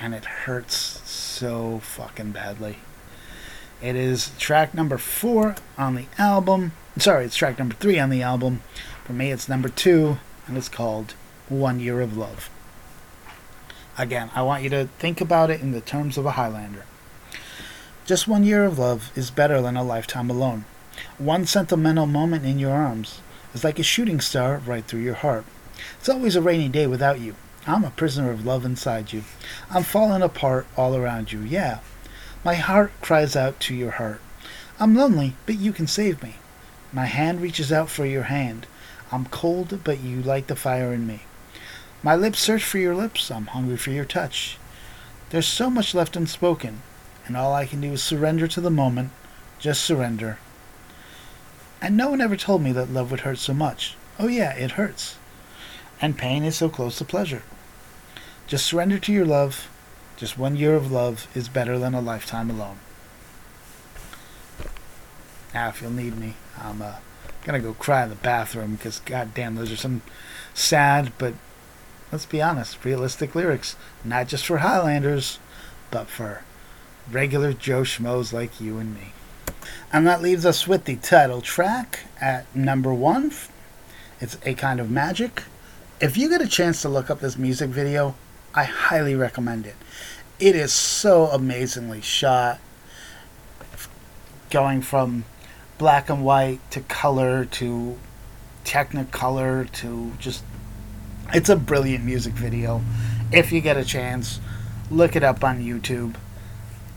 and 0.00 0.14
it 0.14 0.24
hurts 0.24 1.00
so 1.08 1.78
fucking 1.80 2.32
badly. 2.32 2.78
It 3.80 3.96
is 3.96 4.30
track 4.38 4.74
number 4.74 4.98
four 4.98 5.56
on 5.76 5.94
the 5.94 6.06
album. 6.18 6.72
Sorry, 6.98 7.24
it's 7.24 7.36
track 7.36 7.58
number 7.58 7.74
three 7.74 7.98
on 7.98 8.10
the 8.10 8.22
album. 8.22 8.62
For 9.04 9.12
me, 9.12 9.32
it's 9.32 9.48
number 9.48 9.68
two, 9.68 10.18
and 10.46 10.56
it's 10.56 10.68
called 10.68 11.14
One 11.48 11.80
Year 11.80 12.00
of 12.00 12.16
Love. 12.16 12.48
Again, 13.98 14.30
I 14.34 14.42
want 14.42 14.62
you 14.62 14.70
to 14.70 14.88
think 14.98 15.20
about 15.20 15.50
it 15.50 15.60
in 15.60 15.72
the 15.72 15.80
terms 15.80 16.16
of 16.16 16.24
a 16.24 16.32
Highlander. 16.32 16.84
Just 18.06 18.26
one 18.26 18.42
year 18.42 18.64
of 18.64 18.78
love 18.78 19.12
is 19.14 19.30
better 19.30 19.62
than 19.62 19.76
a 19.76 19.84
lifetime 19.84 20.28
alone. 20.28 20.64
One 21.18 21.46
sentimental 21.46 22.06
moment 22.06 22.44
in 22.44 22.58
your 22.58 22.72
arms 22.72 23.20
is 23.54 23.64
like 23.64 23.78
a 23.78 23.84
shooting 23.84 24.20
star 24.20 24.58
right 24.66 24.84
through 24.84 25.00
your 25.00 25.14
heart. 25.14 25.44
It's 25.98 26.08
always 26.08 26.36
a 26.36 26.42
rainy 26.42 26.68
day 26.68 26.86
without 26.86 27.20
you. 27.20 27.36
I'm 27.64 27.84
a 27.84 27.90
prisoner 27.90 28.32
of 28.32 28.44
love 28.44 28.64
inside 28.64 29.12
you. 29.12 29.22
I'm 29.70 29.84
falling 29.84 30.20
apart 30.20 30.66
all 30.76 30.96
around 30.96 31.30
you, 31.30 31.40
yeah. 31.42 31.78
My 32.44 32.56
heart 32.56 32.90
cries 33.00 33.36
out 33.36 33.60
to 33.60 33.74
your 33.74 33.92
heart. 33.92 34.20
I'm 34.80 34.96
lonely, 34.96 35.36
but 35.46 35.58
you 35.58 35.72
can 35.72 35.86
save 35.86 36.24
me. 36.24 36.36
My 36.92 37.06
hand 37.06 37.40
reaches 37.40 37.70
out 37.72 37.88
for 37.88 38.04
your 38.04 38.24
hand. 38.24 38.66
I'm 39.12 39.26
cold, 39.26 39.78
but 39.84 40.00
you 40.00 40.20
light 40.22 40.48
the 40.48 40.56
fire 40.56 40.92
in 40.92 41.06
me. 41.06 41.22
My 42.02 42.16
lips 42.16 42.40
search 42.40 42.64
for 42.64 42.78
your 42.78 42.96
lips. 42.96 43.30
I'm 43.30 43.46
hungry 43.46 43.76
for 43.76 43.90
your 43.90 44.04
touch. 44.04 44.58
There's 45.30 45.46
so 45.46 45.70
much 45.70 45.94
left 45.94 46.16
unspoken, 46.16 46.82
and 47.26 47.36
all 47.36 47.54
I 47.54 47.66
can 47.66 47.80
do 47.80 47.92
is 47.92 48.02
surrender 48.02 48.48
to 48.48 48.60
the 48.60 48.70
moment. 48.70 49.12
Just 49.60 49.84
surrender. 49.84 50.38
And 51.80 51.96
no 51.96 52.10
one 52.10 52.20
ever 52.20 52.36
told 52.36 52.60
me 52.60 52.72
that 52.72 52.90
love 52.90 53.12
would 53.12 53.20
hurt 53.20 53.38
so 53.38 53.54
much. 53.54 53.96
Oh, 54.18 54.26
yeah, 54.26 54.52
it 54.54 54.72
hurts. 54.72 55.16
And 56.00 56.18
pain 56.18 56.42
is 56.42 56.56
so 56.56 56.68
close 56.68 56.98
to 56.98 57.04
pleasure. 57.04 57.44
Just 58.52 58.66
surrender 58.66 58.98
to 58.98 59.12
your 59.14 59.24
love. 59.24 59.70
Just 60.18 60.36
one 60.36 60.56
year 60.56 60.74
of 60.74 60.92
love 60.92 61.26
is 61.34 61.48
better 61.48 61.78
than 61.78 61.94
a 61.94 62.02
lifetime 62.02 62.50
alone. 62.50 62.80
Now, 65.54 65.70
if 65.70 65.80
you'll 65.80 65.90
need 65.90 66.18
me, 66.18 66.34
I'm 66.60 66.82
uh, 66.82 66.96
gonna 67.44 67.60
go 67.60 67.72
cry 67.72 68.02
in 68.02 68.10
the 68.10 68.14
bathroom 68.14 68.74
because, 68.74 69.00
goddamn, 69.00 69.54
those 69.54 69.72
are 69.72 69.76
some 69.76 70.02
sad, 70.52 71.14
but 71.16 71.32
let's 72.12 72.26
be 72.26 72.42
honest, 72.42 72.84
realistic 72.84 73.34
lyrics. 73.34 73.74
Not 74.04 74.28
just 74.28 74.44
for 74.44 74.58
Highlanders, 74.58 75.38
but 75.90 76.08
for 76.08 76.42
regular 77.10 77.54
Joe 77.54 77.84
Schmoes 77.84 78.34
like 78.34 78.60
you 78.60 78.76
and 78.76 78.94
me. 78.94 79.14
And 79.90 80.06
that 80.06 80.20
leaves 80.20 80.44
us 80.44 80.68
with 80.68 80.84
the 80.84 80.96
title 80.96 81.40
track 81.40 82.00
at 82.20 82.54
number 82.54 82.92
one. 82.92 83.32
It's 84.20 84.36
A 84.44 84.52
Kind 84.52 84.78
of 84.78 84.90
Magic. 84.90 85.44
If 86.02 86.18
you 86.18 86.28
get 86.28 86.42
a 86.42 86.46
chance 86.46 86.82
to 86.82 86.90
look 86.90 87.08
up 87.08 87.20
this 87.20 87.38
music 87.38 87.70
video, 87.70 88.14
I 88.54 88.64
highly 88.64 89.14
recommend 89.14 89.66
it. 89.66 89.76
It 90.38 90.54
is 90.54 90.72
so 90.72 91.26
amazingly 91.26 92.00
shot. 92.00 92.60
Going 94.50 94.82
from 94.82 95.24
black 95.78 96.10
and 96.10 96.24
white 96.24 96.60
to 96.70 96.80
color 96.80 97.44
to 97.46 97.98
technicolor 98.64 99.70
to 99.72 100.12
just. 100.18 100.44
It's 101.32 101.48
a 101.48 101.56
brilliant 101.56 102.04
music 102.04 102.34
video. 102.34 102.82
If 103.32 103.52
you 103.52 103.60
get 103.60 103.76
a 103.78 103.84
chance, 103.84 104.40
look 104.90 105.16
it 105.16 105.22
up 105.22 105.42
on 105.42 105.60
YouTube 105.60 106.16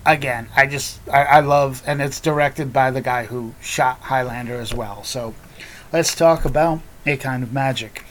again, 0.05 0.47
I 0.55 0.67
just 0.67 0.99
I, 1.09 1.23
I, 1.23 1.39
love, 1.39 1.81
and 1.85 2.01
it's 2.01 2.19
directed 2.19 2.71
by 2.71 2.91
the 2.91 3.01
guy 3.01 3.25
who 3.25 3.53
shot 3.61 3.99
Highlander 4.01 4.55
as 4.55 4.73
well. 4.73 5.03
So 5.03 5.33
let's 5.91 6.15
talk 6.15 6.45
about 6.45 6.81
a 7.05 7.17
kind 7.17 7.43
of 7.43 7.51
magic. 7.51 8.03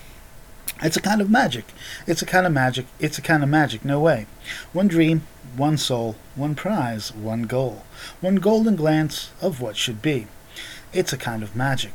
It's 0.83 0.97
a 0.97 1.01
kind 1.01 1.21
of 1.21 1.31
magic. 1.31 1.67
It's 2.07 2.23
a 2.23 2.27
kind 2.27 2.47
of 2.47 2.53
magic. 2.53 2.87
It's 2.99 3.19
a 3.19 3.23
kind 3.23 3.43
of 3.43 3.49
magic. 3.49 3.85
No 3.85 4.01
way. 4.01 4.27
One 4.73 4.89
dream, 4.89 5.23
one 5.57 5.79
soul, 5.79 6.17
one 6.35 6.55
prize, 6.55 7.15
one 7.15 7.43
goal, 7.43 7.85
one 8.21 8.37
golden 8.37 8.77
glance 8.77 9.31
of 9.41 9.61
what 9.61 9.77
should 9.77 10.03
be. 10.03 10.27
It's 10.93 11.13
a 11.13 11.19
kind 11.19 11.43
of 11.43 11.57
magic. 11.57 11.93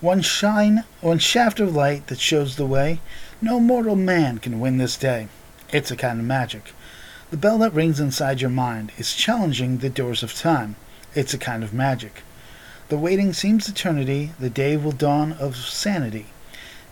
One 0.00 0.20
shine, 0.20 0.84
one 1.00 1.18
shaft 1.18 1.60
of 1.60 1.74
light 1.74 2.08
that 2.08 2.18
shows 2.18 2.56
the 2.56 2.66
way. 2.66 3.00
No 3.40 3.60
mortal 3.60 3.96
man 3.96 4.38
can 4.38 4.60
win 4.60 4.78
this 4.78 4.96
day. 4.96 5.28
It's 5.70 5.90
a 5.90 5.96
kind 5.96 6.20
of 6.20 6.26
magic. 6.26 6.72
The 7.30 7.36
bell 7.36 7.58
that 7.58 7.72
rings 7.72 8.00
inside 8.00 8.40
your 8.40 8.50
mind 8.50 8.92
is 8.98 9.14
challenging 9.14 9.78
the 9.78 9.90
doors 9.90 10.22
of 10.22 10.34
time. 10.34 10.76
It's 11.14 11.34
a 11.34 11.38
kind 11.38 11.64
of 11.64 11.72
magic. 11.72 12.22
The 12.88 12.98
waiting 12.98 13.32
seems 13.32 13.68
eternity, 13.68 14.32
the 14.38 14.50
day 14.50 14.76
will 14.76 14.92
dawn 14.92 15.32
of 15.32 15.56
sanity. 15.56 16.26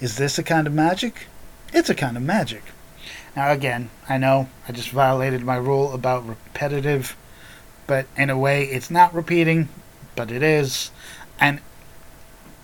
Is 0.03 0.17
this 0.17 0.39
a 0.39 0.43
kind 0.43 0.67
of 0.67 0.75
magic? 0.75 1.29
It's 1.73 1.89
a 1.89 1.95
kind 1.95 2.19
of 2.19 2.23
magic. 2.23 2.65
Now, 3.35 3.51
again, 3.51 3.89
I 4.07 4.19
know 4.19 4.51
I 4.69 4.73
just 4.73 4.91
violated 4.91 5.43
my 5.43 5.57
rule 5.57 5.95
about 5.95 6.29
repetitive, 6.29 7.17
but 7.87 8.07
in 8.17 8.29
a 8.29 8.37
way, 8.37 8.65
it's 8.65 8.91
not 8.91 9.15
repeating, 9.15 9.71
but 10.15 10.31
it 10.31 10.43
is. 10.43 10.91
And, 11.41 11.61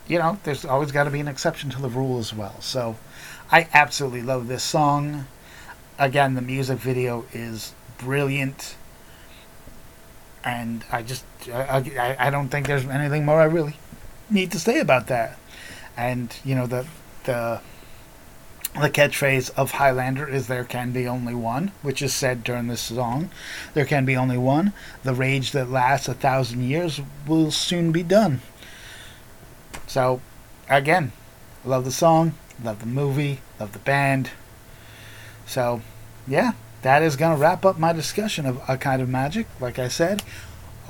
you 0.07 0.19
know, 0.19 0.39
there's 0.45 0.67
always 0.67 0.93
got 0.93 1.05
to 1.05 1.11
be 1.11 1.21
an 1.21 1.29
exception 1.29 1.71
to 1.71 1.81
the 1.81 1.89
rule 1.89 2.19
as 2.19 2.35
well. 2.35 2.61
So, 2.61 2.99
I 3.51 3.67
absolutely 3.73 4.21
love 4.21 4.49
this 4.49 4.63
song 4.63 5.27
again, 5.99 6.35
the 6.35 6.43
music 6.43 6.79
video 6.79 7.27
is 7.33 7.75
brilliant, 7.99 8.77
and 10.45 10.85
I 10.93 11.03
just 11.03 11.25
I, 11.53 12.17
I 12.19 12.31
don't 12.31 12.49
think 12.49 12.67
there's 12.67 12.87
anything 12.87 13.25
more 13.25 13.41
I 13.41 13.45
really 13.45 13.77
need 14.31 14.53
to 14.53 14.59
say 14.59 14.79
about 14.79 15.09
that. 15.09 15.39
And 15.97 16.35
you 16.45 16.55
know 16.55 16.67
the 16.67 16.87
the 17.29 17.61
the 18.75 18.91
catchphrase 18.91 19.51
of 19.57 19.73
Highlander 19.73 20.27
is 20.27 20.47
there 20.47 20.65
can 20.65 20.93
be 20.93 21.07
only 21.07 21.35
one, 21.35 21.73
which 21.83 22.01
is 22.01 22.15
said 22.15 22.43
during 22.45 22.69
this 22.69 22.81
song. 22.81 23.31
There 23.75 23.85
can 23.85 24.05
be 24.05 24.17
only 24.17 24.39
one. 24.39 24.73
The 25.03 25.15
rage 25.15 25.53
that 25.53 25.71
lasts 25.71 26.09
a 26.09 26.15
thousand 26.15 26.63
years 26.63 27.01
will 27.27 27.51
soon 27.51 27.93
be 27.93 28.03
done. 28.03 28.41
So, 29.87 30.21
again, 30.69 31.13
love 31.65 31.85
the 31.85 31.91
song, 31.91 32.35
love 32.63 32.81
the 32.81 32.87
movie, 32.87 33.41
love 33.59 33.73
the 33.73 33.79
band. 33.81 34.31
So, 35.47 35.81
yeah, 36.27 36.53
that 36.83 37.03
is 37.03 37.17
going 37.17 37.37
to 37.37 37.43
wrap 37.43 37.65
up 37.65 37.79
my 37.79 37.93
discussion 37.93 38.47
of 38.47 38.61
A 38.69 38.77
Kind 38.77 39.03
of 39.03 39.09
Magic. 39.09 39.47
Like 39.61 39.79
I 39.79 39.89
said, 39.89 40.23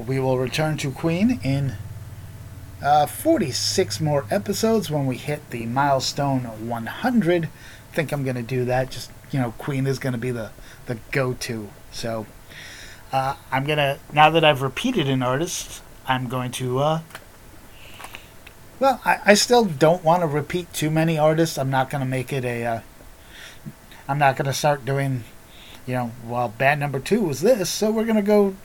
we 0.04 0.18
will 0.18 0.38
return 0.38 0.76
to 0.78 0.90
Queen 0.90 1.40
in 1.42 1.76
uh, 2.82 3.06
46 3.06 4.00
more 4.00 4.24
episodes 4.30 4.90
when 4.90 5.06
we 5.06 5.16
hit 5.16 5.50
the 5.50 5.66
milestone 5.66 6.42
100. 6.42 7.44
I 7.44 7.94
think 7.94 8.12
I'm 8.12 8.24
going 8.24 8.36
to 8.36 8.42
do 8.42 8.64
that. 8.66 8.90
Just, 8.90 9.10
you 9.30 9.40
know, 9.40 9.52
Queen 9.58 9.86
is 9.86 9.98
going 9.98 10.12
to 10.12 10.18
be 10.18 10.30
the, 10.30 10.50
the 10.86 10.98
go 11.10 11.34
to. 11.34 11.68
So, 11.90 12.26
uh, 13.12 13.36
I'm 13.50 13.64
going 13.64 13.78
to, 13.78 13.98
now 14.12 14.30
that 14.30 14.44
I've 14.44 14.62
repeated 14.62 15.08
an 15.08 15.22
artist, 15.22 15.82
I'm 16.06 16.28
going 16.28 16.52
to, 16.52 16.78
uh, 16.78 17.00
well, 18.78 19.00
I, 19.04 19.20
I 19.26 19.34
still 19.34 19.64
don't 19.64 20.04
want 20.04 20.22
to 20.22 20.26
repeat 20.26 20.72
too 20.72 20.90
many 20.90 21.18
artists. 21.18 21.58
I'm 21.58 21.70
not 21.70 21.90
going 21.90 22.00
to 22.00 22.08
make 22.08 22.32
it 22.32 22.44
a, 22.44 22.64
uh, 22.64 22.80
I'm 24.06 24.18
not 24.18 24.36
going 24.36 24.46
to 24.46 24.52
start 24.52 24.84
doing, 24.84 25.24
you 25.86 25.94
know, 25.94 26.12
well, 26.24 26.48
band 26.48 26.80
number 26.80 27.00
two 27.00 27.22
was 27.22 27.40
this, 27.40 27.68
so 27.68 27.90
we're 27.90 28.04
going 28.04 28.16
to 28.16 28.22
go. 28.22 28.56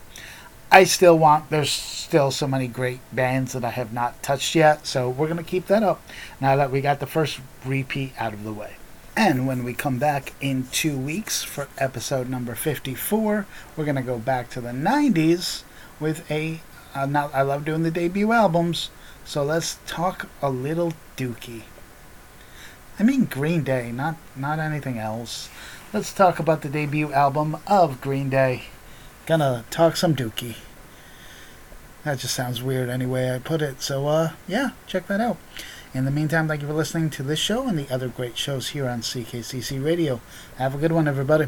I 0.73 0.85
still 0.85 1.19
want, 1.19 1.51
there's 1.51 1.69
still 1.69 2.31
so 2.31 2.47
many 2.47 2.67
great 2.67 2.99
bands 3.11 3.53
that 3.53 3.63
I 3.63 3.69
have 3.69 3.93
not 3.93 4.23
touched 4.23 4.55
yet, 4.55 4.87
so 4.87 5.07
we're 5.07 5.27
going 5.27 5.37
to 5.37 5.43
keep 5.43 5.67
that 5.67 5.83
up 5.83 6.01
now 6.41 6.55
that 6.55 6.71
we 6.71 6.81
got 6.81 6.99
the 6.99 7.05
first 7.05 7.39
repeat 7.63 8.13
out 8.17 8.33
of 8.33 8.43
the 8.43 8.51
way. 8.51 8.77
And 9.15 9.45
when 9.45 9.63
we 9.63 9.75
come 9.75 9.99
back 9.99 10.33
in 10.41 10.65
two 10.71 10.97
weeks 10.97 11.43
for 11.43 11.67
episode 11.77 12.27
number 12.27 12.55
54, 12.55 13.45
we're 13.77 13.85
going 13.85 13.97
to 13.97 14.01
go 14.01 14.17
back 14.17 14.49
to 14.49 14.61
the 14.61 14.71
90s 14.71 15.61
with 15.99 16.29
a. 16.31 16.61
Uh, 16.95 17.05
now, 17.05 17.29
I 17.35 17.43
love 17.43 17.65
doing 17.65 17.83
the 17.83 17.91
debut 17.91 18.31
albums, 18.31 18.89
so 19.23 19.43
let's 19.43 19.77
talk 19.85 20.27
a 20.41 20.49
little 20.49 20.93
Dookie. 21.15 21.65
I 22.99 23.03
mean 23.03 23.25
Green 23.25 23.63
Day, 23.63 23.91
not 23.91 24.15
not 24.35 24.57
anything 24.57 24.97
else. 24.97 25.49
Let's 25.93 26.11
talk 26.11 26.39
about 26.39 26.63
the 26.63 26.69
debut 26.69 27.13
album 27.13 27.57
of 27.67 28.01
Green 28.01 28.31
Day. 28.31 28.63
Gonna 29.25 29.63
talk 29.69 29.95
some 29.95 30.15
Dookie. 30.15 30.55
That 32.03 32.19
just 32.19 32.35
sounds 32.35 32.61
weird 32.61 32.89
anyway 32.89 33.33
I 33.33 33.39
put 33.39 33.61
it. 33.61 33.81
So 33.81 34.07
uh 34.07 34.31
yeah, 34.47 34.71
check 34.87 35.07
that 35.07 35.21
out. 35.21 35.37
In 35.93 36.05
the 36.05 36.11
meantime, 36.11 36.47
thank 36.47 36.61
you 36.61 36.67
for 36.67 36.73
listening 36.73 37.11
to 37.11 37.23
this 37.23 37.37
show 37.37 37.67
and 37.67 37.77
the 37.77 37.87
other 37.93 38.07
great 38.07 38.35
shows 38.35 38.69
here 38.69 38.89
on 38.89 39.01
CKCC 39.01 39.83
Radio. 39.83 40.21
Have 40.57 40.73
a 40.73 40.79
good 40.79 40.91
one, 40.91 41.07
everybody. 41.07 41.47